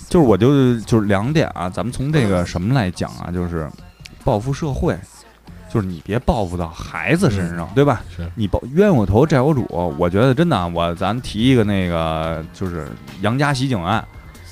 [0.06, 3.66] 就是我就就是两点啊，咱们从这个什么来讲啊，就是
[4.22, 4.94] 报复社会，
[5.72, 8.04] 就是你别报复到孩子身上，对吧？
[8.14, 8.30] 是。
[8.34, 9.66] 你报冤有头债有主，
[9.98, 12.86] 我觉得真的啊，我咱提一个那个就是
[13.22, 14.06] 杨家袭警案，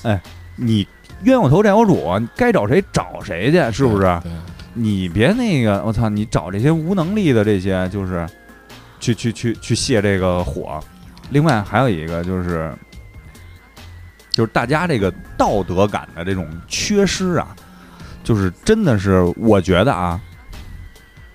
[0.05, 0.19] 哎，
[0.57, 0.89] 你
[1.25, 4.19] 冤有头债有主，你该找谁找谁去，是不是？
[4.73, 8.27] 你别那个，我操，你找这些无能力的这些，就是
[9.03, 10.81] 去去去去泄这个火。
[11.31, 12.73] 另外还有一个就是，
[14.31, 17.49] 就是大家这个道德感的这种缺失啊，
[18.23, 20.21] 就是真的是，我觉得啊，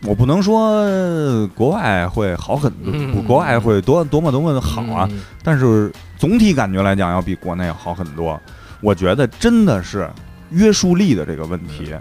[0.04, 8.40] 我不能说国外会好很多，嗯国外会多多么多么的好啊，嗯但是总体感觉来讲，要比国内要好很多。
[8.80, 10.10] 我觉得真的是
[10.52, 11.94] 约束力的这个问题，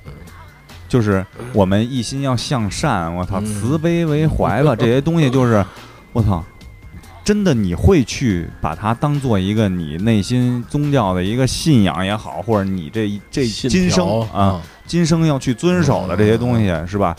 [0.88, 3.46] 就是我们一心要向善，我操，嗯。
[3.46, 5.64] 慈悲为怀吧， 这些东西就是，
[6.12, 6.42] 我操，
[7.24, 17.16] 真的你会去把它当做一个你内心宗教的一个信仰也好，或者你这这信今生条啊，，今生要去遵守的这些东西，嗯是吧？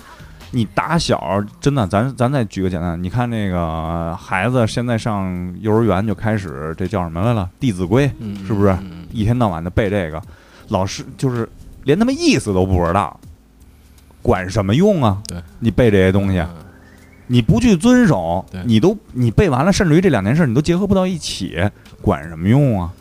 [0.52, 8.70] 你打小真的，咱咱再举个简单，你看那个孩子现在上幼儿园就开始这叫什么来了，《弟子规》，嗯是不是？
[8.80, 10.22] 嗯一天到晚的背这个，
[10.70, 11.48] 老师就是
[11.84, 13.20] 连他妈意思都不知道，
[14.28, 15.24] 管什么用啊？
[15.26, 16.50] 对，你背这些东西，嗯
[17.30, 21.58] 你不去遵守，你都你背完了，甚至于这两件事你都结合不到一起，
[22.02, 22.92] 管什么用啊？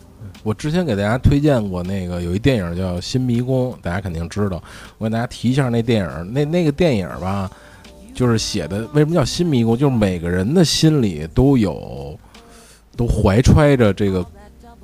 [0.44, 4.62] 我之前给大家推荐过那个有一电影叫《新迷宫》，大家肯定知道。
[4.98, 7.50] 我给大家提一下那电影，那那个电影吧，
[8.14, 9.76] 就是写的为什么叫新迷宫？
[9.76, 12.18] 就是每个人的心里都有，
[12.96, 14.24] 都怀揣着这个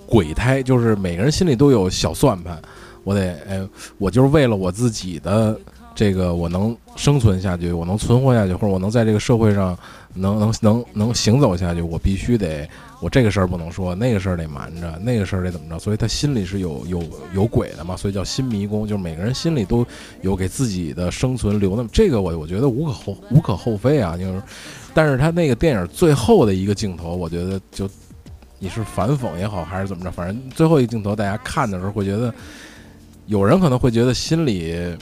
[0.07, 2.61] 鬼胎，就是每个人心里都有小算盘。
[3.03, 3.61] 我得，哎，
[3.99, 5.59] 我就是为了我自己的
[5.95, 9.77] 这个，我能生存下去，我能存活下去，或者我能在这个社会上
[10.15, 12.69] 能能能能行走下去，我必须得。
[13.01, 17.03] 我这个事儿不能说，那个事儿得瞒着，那个事儿得怎么着，所以他心里是有有
[17.35, 19.85] 有鬼的嘛，所以叫心迷宫，就是每个人心里都
[20.21, 24.41] 有给自己的生存留那么这个我我觉得无可厚无可厚非啊，就是，
[24.95, 27.91] 但是他那个电影最后的一个镜头，我觉得就
[28.61, 32.33] 你是反讽也好还是怎么着，反正最后一个镜头大家看的时候会觉得，
[33.27, 34.97] 有人可能会觉得心里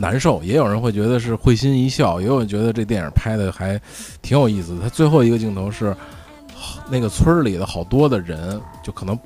[0.00, 3.80] 难受，也有人会觉得是会心一笑，也有人觉得这电影拍的还
[4.22, 4.82] 挺有意思的。
[4.82, 5.94] 他最后一个镜头是。
[6.90, 9.18] 那个村里的好多的人，就可能，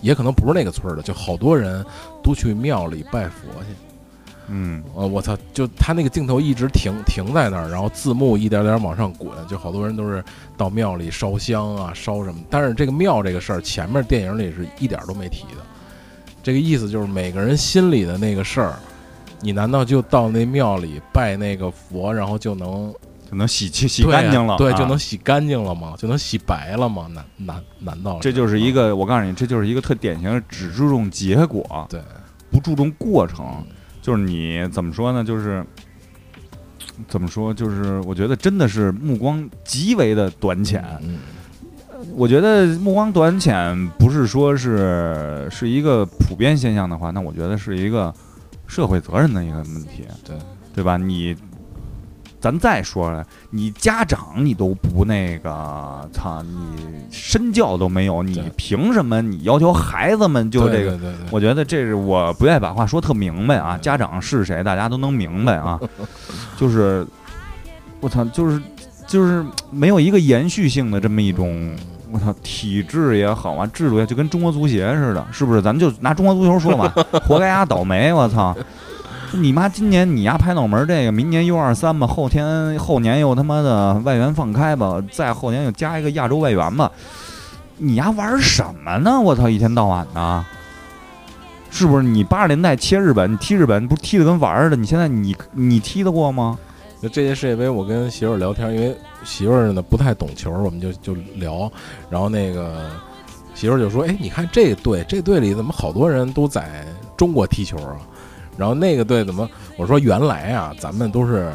[0.00, 1.84] 也可能不是那个村的，就好多人
[2.22, 3.66] 都去庙里拜佛去。
[4.46, 5.36] 嗯，呃，我操！
[5.52, 10.24] 就他那个镜头一直停停在那儿，然后字幕一点点往上滚，就好多人都是
[10.56, 12.40] 到庙里烧香啊，烧什么。
[12.48, 15.62] 但是这个庙这个事儿，前面电影里是一点都没提的。
[16.42, 18.78] 这个意思就是每个人心里的那个事儿，
[19.40, 22.92] 你难道就到那庙里拜那个佛，然后就能
[23.30, 25.94] 就能洗去洗干净了，对，啊就能洗干净了吗？
[25.98, 27.06] 就能洗白了吗？
[27.10, 32.00] 难难难道这就是一个，我告诉你，这就是一个特典型的只注重结果，对，
[32.50, 33.46] 不注重过程。
[34.00, 35.22] 就是你怎么说呢？
[35.22, 35.64] 就是
[37.06, 37.52] 怎么说？
[37.52, 40.84] 就是我觉得真的是目光极为的短浅。
[41.02, 41.18] 嗯
[42.14, 48.14] 我觉得目光短浅不是说是是一个普遍现象的话，那我觉得是一个
[48.68, 50.36] 社会责任的一个问题，对
[50.74, 50.96] 对吧？
[50.96, 51.34] 你，
[52.40, 56.76] 咱再说了，你家长你都不那个，操，你
[57.10, 60.90] 身教都没有，你凭什么你要求孩子们就这个？
[60.90, 65.80] 对对对对我觉得这是我不愿意把话说特明白啊，家长是谁，大家都能明白啊。
[66.56, 67.04] 就是，
[68.00, 68.62] 我操，就是
[69.06, 71.74] 就是没有一个延续性的这么一种，
[72.10, 75.60] 我操，体制也好啊，制度也就跟中国足协似的，是不是？
[75.60, 76.92] 咱们就拿中国足球说吧，
[77.26, 78.56] 活该丫倒霉，我操！
[79.32, 86.90] 你妈今年你丫拍脑门这个，明年 U 二三吧，后天后年又他妈的外援放开吧，再后年又加一个亚洲外援吧，
[87.76, 89.20] 你丫玩什么呢？
[89.20, 90.44] 我操，一天到晚的，
[91.70, 92.02] 是不是？
[92.02, 94.76] 你八十年代切日本，你踢日本不踢的跟玩似的？
[94.76, 96.56] 你现在你你踢得过吗？
[97.00, 101.70] 就这届世界杯，我跟媳妇儿聊天，因为媳妇儿呢不太懂球，我们就就聊，
[102.10, 102.90] 然后那个
[103.54, 106.84] 媳妇儿就说：“哎，你看这队，这队里怎么好多人都在
[107.16, 108.00] 中国踢球啊？
[108.56, 111.52] 然后那个队怎么？”我说：“原来啊，咱们都是，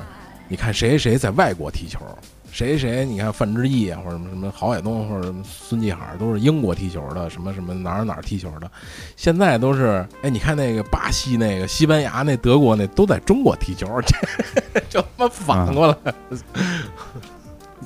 [0.47, 1.99] 你看谁谁谁在外国踢球，
[2.53, 8.69] 谁谁谁，你看范志毅啊，或者什么什么郝海东或者什么孙继海都是英国踢球的，什么什么哪儿哪儿踢球的，
[9.15, 16.13] 现在都是，哎，你看那个巴西那个、西班牙那、德国那都在中国踢球，这就他妈反过来。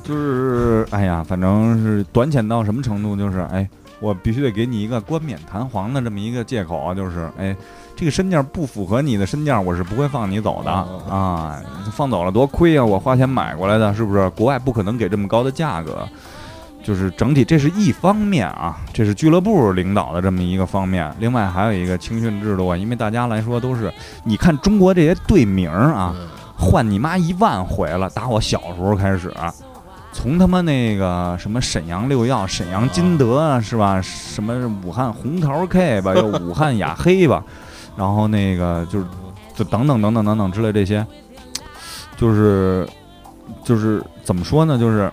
[0.03, 3.67] 就是哎呀，反正是短浅到什么程度，就是哎，
[4.01, 7.55] 我必须得给你一个冠冕堂皇的这么一个借口啊，就是哎，
[7.97, 11.59] 这个身价不符合你的身价，我是不会放你走的啊，
[11.91, 14.29] 放走了多亏啊，我花钱买过来的，是不是？
[14.29, 16.07] 国外不可能给这么高的价格。
[16.83, 21.13] 就是整体，这是一方面啊，这是俱乐部领导的这么一个方面。
[21.19, 23.91] 另外还有一个青训制度啊，因为大家来说都是，
[24.23, 29.33] 你看中国这些队名啊，嗯换你妈一万回了，打我小时候开始，
[30.13, 34.01] 从他妈那个什么沈阳六耀、沈阳金德啊，是吧？
[34.01, 37.43] 什么武汉红桃 K 吧，又武汉雅黑吧，
[37.97, 39.05] 然后那个就是
[39.55, 41.05] 就等等等等等等之类这些，
[42.15, 42.87] 就是
[43.63, 44.77] 就是怎么说呢？
[44.77, 45.11] 就是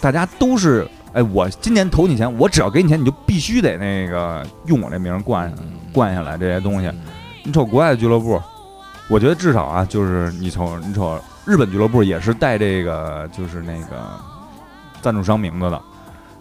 [0.00, 0.86] 大家都是。
[1.14, 6.90] 哎，我今年投你钱，我只要给你钱，你就必须得那个用我这名儿冠嗯冠下来这些东西。
[7.44, 8.42] 你瞅国外的俱乐部，
[9.08, 14.10] 我觉得至少啊，就是你瞅你瞅日本俱乐部也是带这个就是那个
[15.00, 15.80] 赞助商名字的，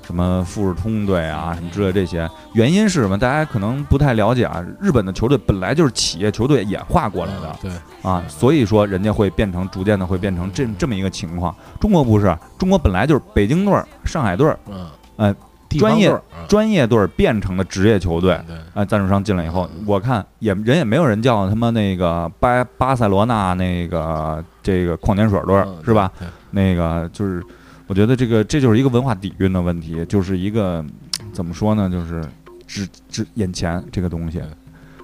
[0.05, 2.29] 什么富士通队啊什么之类的这些。
[2.53, 3.17] 原因是什么？
[3.17, 4.63] 大家可能不太了解啊。
[4.81, 11.55] 日本的球队本来就是企业球队演化过来的对，啊，所以说人家会变成逐渐的会变成这这么一个情况。
[11.79, 14.87] 中国不是，中国本来就是北京队儿、上海队儿嗯，
[15.17, 15.35] 呃，
[15.79, 16.15] 专业
[16.47, 18.39] 专业队儿变成的职业球队。
[18.47, 26.11] 对，啊，赞助商进来以后，我看也人也没有人叫他妈那个巴巴塞罗那那个这个矿泉水队是吧？？
[26.51, 27.43] 那个就是，
[27.87, 30.83] 我觉得这个这就是一个文化底蕴的问题，就是一个
[31.31, 31.89] 怎么说呢？
[31.89, 32.23] 就是
[32.65, 34.41] 只只眼前这个东西，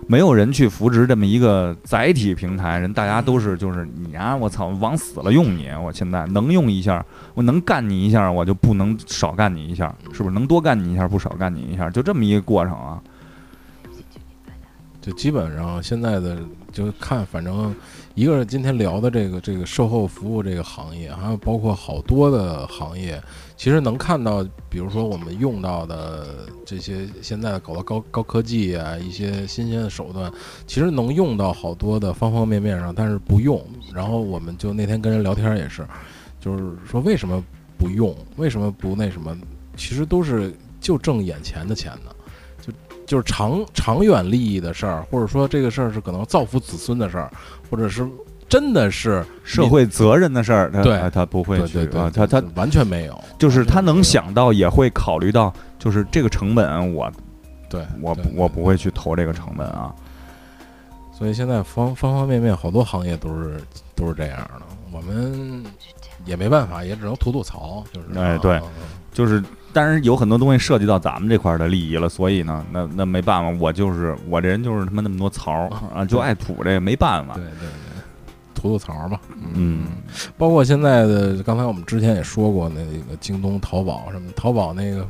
[0.08, 10.34] 没有人去扶植这么一个载体平台，人大家都是就是你啊，我操，往死了用你，我现在能用一下，我能干你一下，我就不能少干你一下，是不是？
[10.34, 13.02] 能多干你一下，不少干你一下，就这么一个过程啊。
[15.02, 16.40] 就基本上现在的
[16.72, 17.74] 就看，反正
[18.20, 23.18] 一个是今天聊的这个这个售后服务这个行业，还有包括好多的行业，
[23.56, 26.28] 其实能看到，比如说我们用到的
[26.66, 30.30] 这些现在搞的高高科技啊，一些新鲜的手段，
[30.68, 33.66] 其实能用到好多的方方面面上，但是不用。
[33.94, 35.88] 然后我们就那天跟人聊天也是，
[36.42, 37.42] 就是说为什么
[37.78, 39.34] 不用，为什么不那什么，
[39.78, 42.14] 其实都是就挣眼前的钱呢。
[43.10, 47.32] 就就是长长远利益的事儿，或者说这个事儿是可能造福子孙的事儿，
[47.68, 48.08] 或者是
[48.48, 57.12] 真的是社会责任的事儿，他对哎他不会去对对对啊，他他完全没有，就是他能想到，也会考虑到，就是这个成本我，
[57.68, 59.92] 对我我不会去投这个成本啊。
[61.12, 63.60] 所以现在方方方面面好多行业都是
[63.96, 65.64] 都是这样的，我们
[66.26, 68.64] 也没办法，也只能吐吐槽，就是哎对啊
[69.12, 77.44] 就是，但是有很多东西涉及到咱们这块儿的利益了，所以呢，那那没办法，我就是我这人就是他妈那么多槽儿啊，就爱吐这个，没办法对。
[77.44, 77.70] 对对，
[78.56, 79.20] 吐吐槽嘛，
[79.54, 79.88] 嗯，
[80.38, 85.08] 包括现在的，刚才我们之前也说过，那个京东、淘宝什么，淘宝那个，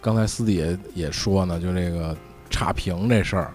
[0.00, 2.16] 刚才私底下也说呢，就这个
[2.50, 3.50] 差评这事儿，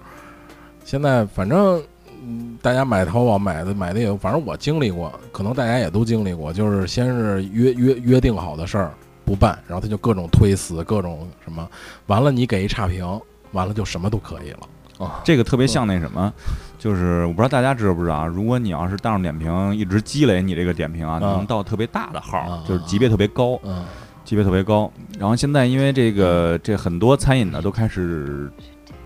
[0.85, 1.81] 现在反正。
[2.25, 8.93] 嗯，大家买淘宝买的买的也，反正我经历过，可能大家也都经历过，就是先是约约约定好的事儿
[9.25, 11.67] 不办，然后他就各种推辞，各种什么，
[12.07, 13.07] 完了你给一差评，
[13.51, 15.21] 完了就什么都可以了啊。
[15.23, 16.31] 这个特别像那什么，
[16.77, 23.59] 就是我不知道大家知不知道啊，如果你要是大众点评一直积累你这个点评啊，能到特别大的号就是级别特别高。
[23.63, 23.85] 嗯
[24.25, 24.89] 级别特别高。
[25.19, 28.49] 然后现在因为这个这很多餐饮呢都开始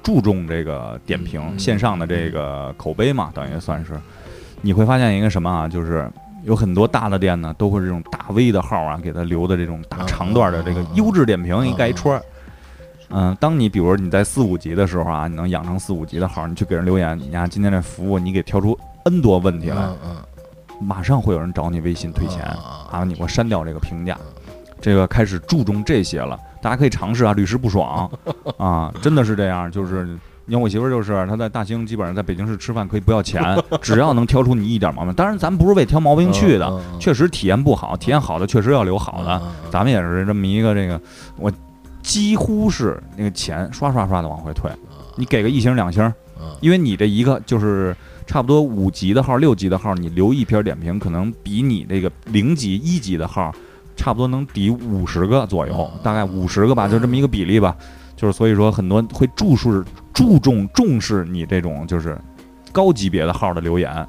[0.03, 3.99] 注重这个点评、嗯线上的这个口碑嘛，等于算是。
[4.61, 6.07] 你会发现一个什么啊，就是
[6.43, 12.13] 有很多大的店呢都会这种大 V 的号啊，给他留的这种大长段的这个优质点评嗯一盖一戳。
[12.13, 12.21] 儿。
[13.09, 19.87] 嗯，当你比如说你在四五级的时候啊，你能养成四五级的号，你去给人留言，你看今天这服务，你给挑出 N 多问题来，
[20.81, 22.41] 马上会有人找你微信退钱
[22.91, 24.17] 啊，你给我删掉这个评价，
[24.81, 28.09] 这个开始注重这些了，大家可以尝试啊，屡试不爽。
[28.57, 30.17] 啊，真的是这样，就是。
[30.49, 33.43] 你看我媳妇儿就是她在大兴，基本上在北京市吃饭可以不要钱，
[33.81, 35.13] 只要能挑出你一点毛病。
[35.13, 39.41] 当然，咱不是为挑毛病去的，确实体验不好，体验好的确实要留好的。
[39.69, 40.99] 咱们也是这么一个这个，
[41.35, 41.51] 我
[42.01, 44.71] 几乎是那个钱刷刷刷的往回退。
[45.17, 46.01] 你给个一星两星，
[46.39, 47.93] 嗯因为你这一个就是
[48.25, 53.53] 差不多五级的号、六级的号，你留一篇点评，可能比你这个零级、一级的号，
[53.97, 57.75] 差不多能抵五十个左右，嗯大概五十个吧，就这么一个比例吧。
[58.15, 59.85] 就是所以说，很多会注视、
[60.17, 62.17] 注重、重视你这种就是
[62.71, 64.03] 高级别的号的留言，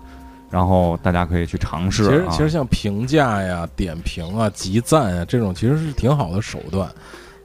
[0.50, 2.08] 然后大家可以去尝试、啊。
[2.08, 6.90] 其实其实像评价呀、点评啊、集赞啊这种，其实是挺好的手段，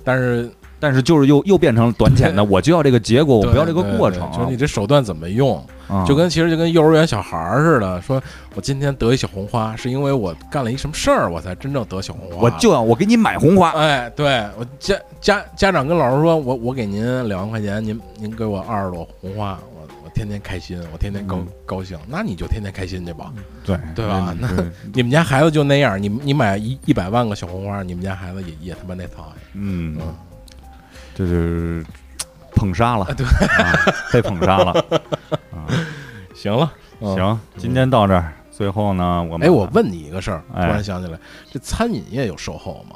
[0.02, 0.50] 但是
[0.84, 4.32] 但是就是又又变成了短浅的，我就要这个结果，我不要这个过程啊。
[4.36, 8.22] 就是你这手段怎么用，啊就跟其实就跟幼儿园小孩儿似的，说
[8.54, 12.44] 我今天得一小红花，是因为我干了一什么事儿，我才真正得小红花。
[12.44, 23.32] 我就要我给你买红花，哎，对我家家家长跟老师说，我我给您两万块钱，您您给我二十朵红花，我我天天开心，我天天高、嗯高兴，那你就天天开心去吧。
[23.64, 24.50] 对对吧嗯那
[24.94, 29.34] 你们家孩子就那样，你你买一一百万个小红花，你们家孩子也也他妈那套呀。
[29.54, 30.14] 嗯嗯，
[31.14, 31.86] 这就是
[32.56, 33.74] 捧杀了，对啊，
[34.12, 34.72] 被捧杀了。
[35.52, 35.68] 啊，
[36.34, 37.16] 行了，嗯。
[37.16, 41.18] 行，今天到这儿，最后呢，我们哎，我问你一个事儿，突哎然想起来，
[41.52, 42.96] 这餐饮业有售后吗？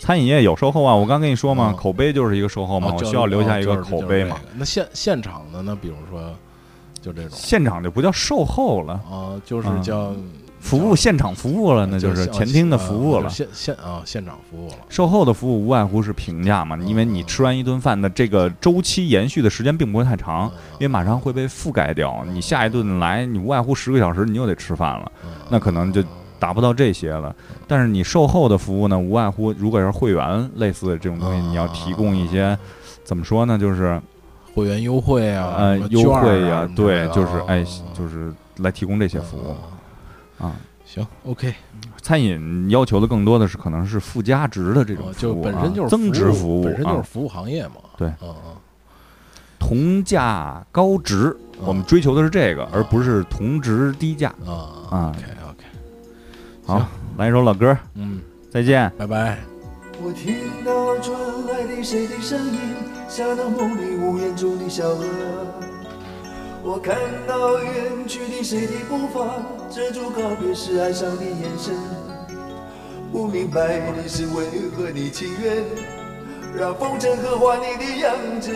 [0.00, 4.42] 餐饮业有售后啊，我刚跟你说嘛，嗯口碑就是一个售后嘛，哦我需要留下一个口碑嘛就是。
[4.42, 5.76] 这个那现现场的呢？
[5.80, 6.34] 比如说，
[7.00, 10.14] 就这种现场就不叫售后了，啊，就是嗯叫
[10.64, 13.28] 服务现场服务了，那就是前厅的服务了。
[13.28, 14.76] 现现啊现场服务了。
[14.88, 22.24] 售后的服务无外乎是评价嘛，因为你吃完一顿饭的这个周期延续的时间并不会太长，因为马上会被覆盖掉。
[22.32, 25.12] 你下一顿来，你无外乎十个小时，你又得吃饭了，
[25.50, 26.02] 那可能就
[26.38, 27.36] 达不到这些了。
[27.68, 32.58] 但是你售后的服务呢，无外乎如果要是会员类似的这种东西，嗯你要提供一些
[33.04, 34.00] 怎么说呢，就是
[34.54, 39.54] 会员优惠啊，呃优惠呀、啊对，就是哎啊，就是来提供这些服务
[40.38, 40.56] 啊啊。
[40.86, 41.52] 行，OK，
[42.02, 47.76] 餐饮要求的更多的是可能是附加值的这种哦就服务啊，本身就是增值服务，本身就是啊服务行业嘛。
[47.96, 48.56] 对嗯嗯，
[49.58, 54.28] 同价高值，嗯我们追求的是这个，而不是同值低价。
[54.46, 55.64] 啊啊，OK OK，
[56.66, 58.20] 好，来一首老歌，嗯，
[58.50, 58.92] 再见。
[58.98, 59.38] 拜拜。
[60.02, 62.60] 我听到传来的谁的声音，
[63.08, 65.04] 像那梦里屋檐中的小河。
[66.66, 66.96] 我看
[67.28, 69.36] 到远去的谁的步伐，
[69.70, 71.74] 遮住告别时哀伤的眼神。
[73.12, 75.62] 不明白的是为何你情愿
[76.56, 78.50] 让风尘刻画你的样子，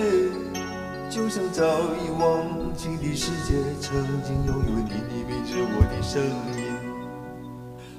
[1.11, 1.63] 就像早
[2.03, 6.25] 已忘情的世界，曾经拥有你的名字，我的声
[6.57, 6.65] 音。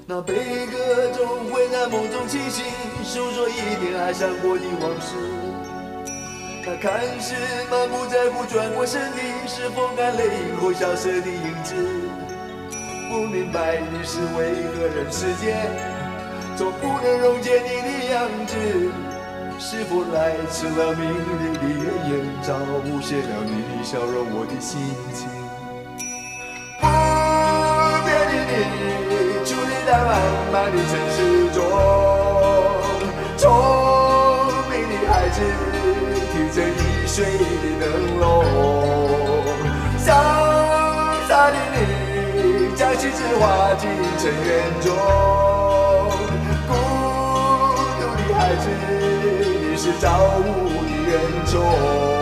[0.06, 0.34] 那悲
[0.66, 2.64] 歌总会在梦中清醒，
[3.04, 5.14] 诉说一点爱上过的往事。
[6.62, 7.34] 那看似
[7.70, 11.74] 满不在乎转过身的，是风干泪以后消失的影子。
[13.10, 15.56] 不明白的是为何人世间
[16.56, 18.54] 总不能溶解你的样子？
[19.58, 24.80] 是否来迟了命运的原因，早无限了你的笑容，我的心
[25.12, 25.28] 情。
[26.80, 26.86] 不
[28.06, 29.12] 变的你，
[29.44, 30.08] 伫立在漫
[30.52, 31.18] 漫的城市
[31.52, 31.58] 中，
[33.36, 33.48] 聪
[37.20, 37.44] 着易碎
[37.78, 38.24] 的灯笼，
[39.98, 40.06] 潇
[41.28, 44.48] 洒的你将心事化进尘缘
[44.80, 44.88] 中，
[46.66, 46.72] 孤
[48.00, 48.64] 独的孩子，
[49.70, 50.06] 你是造
[50.38, 50.40] 物
[50.86, 52.19] 的恩宠。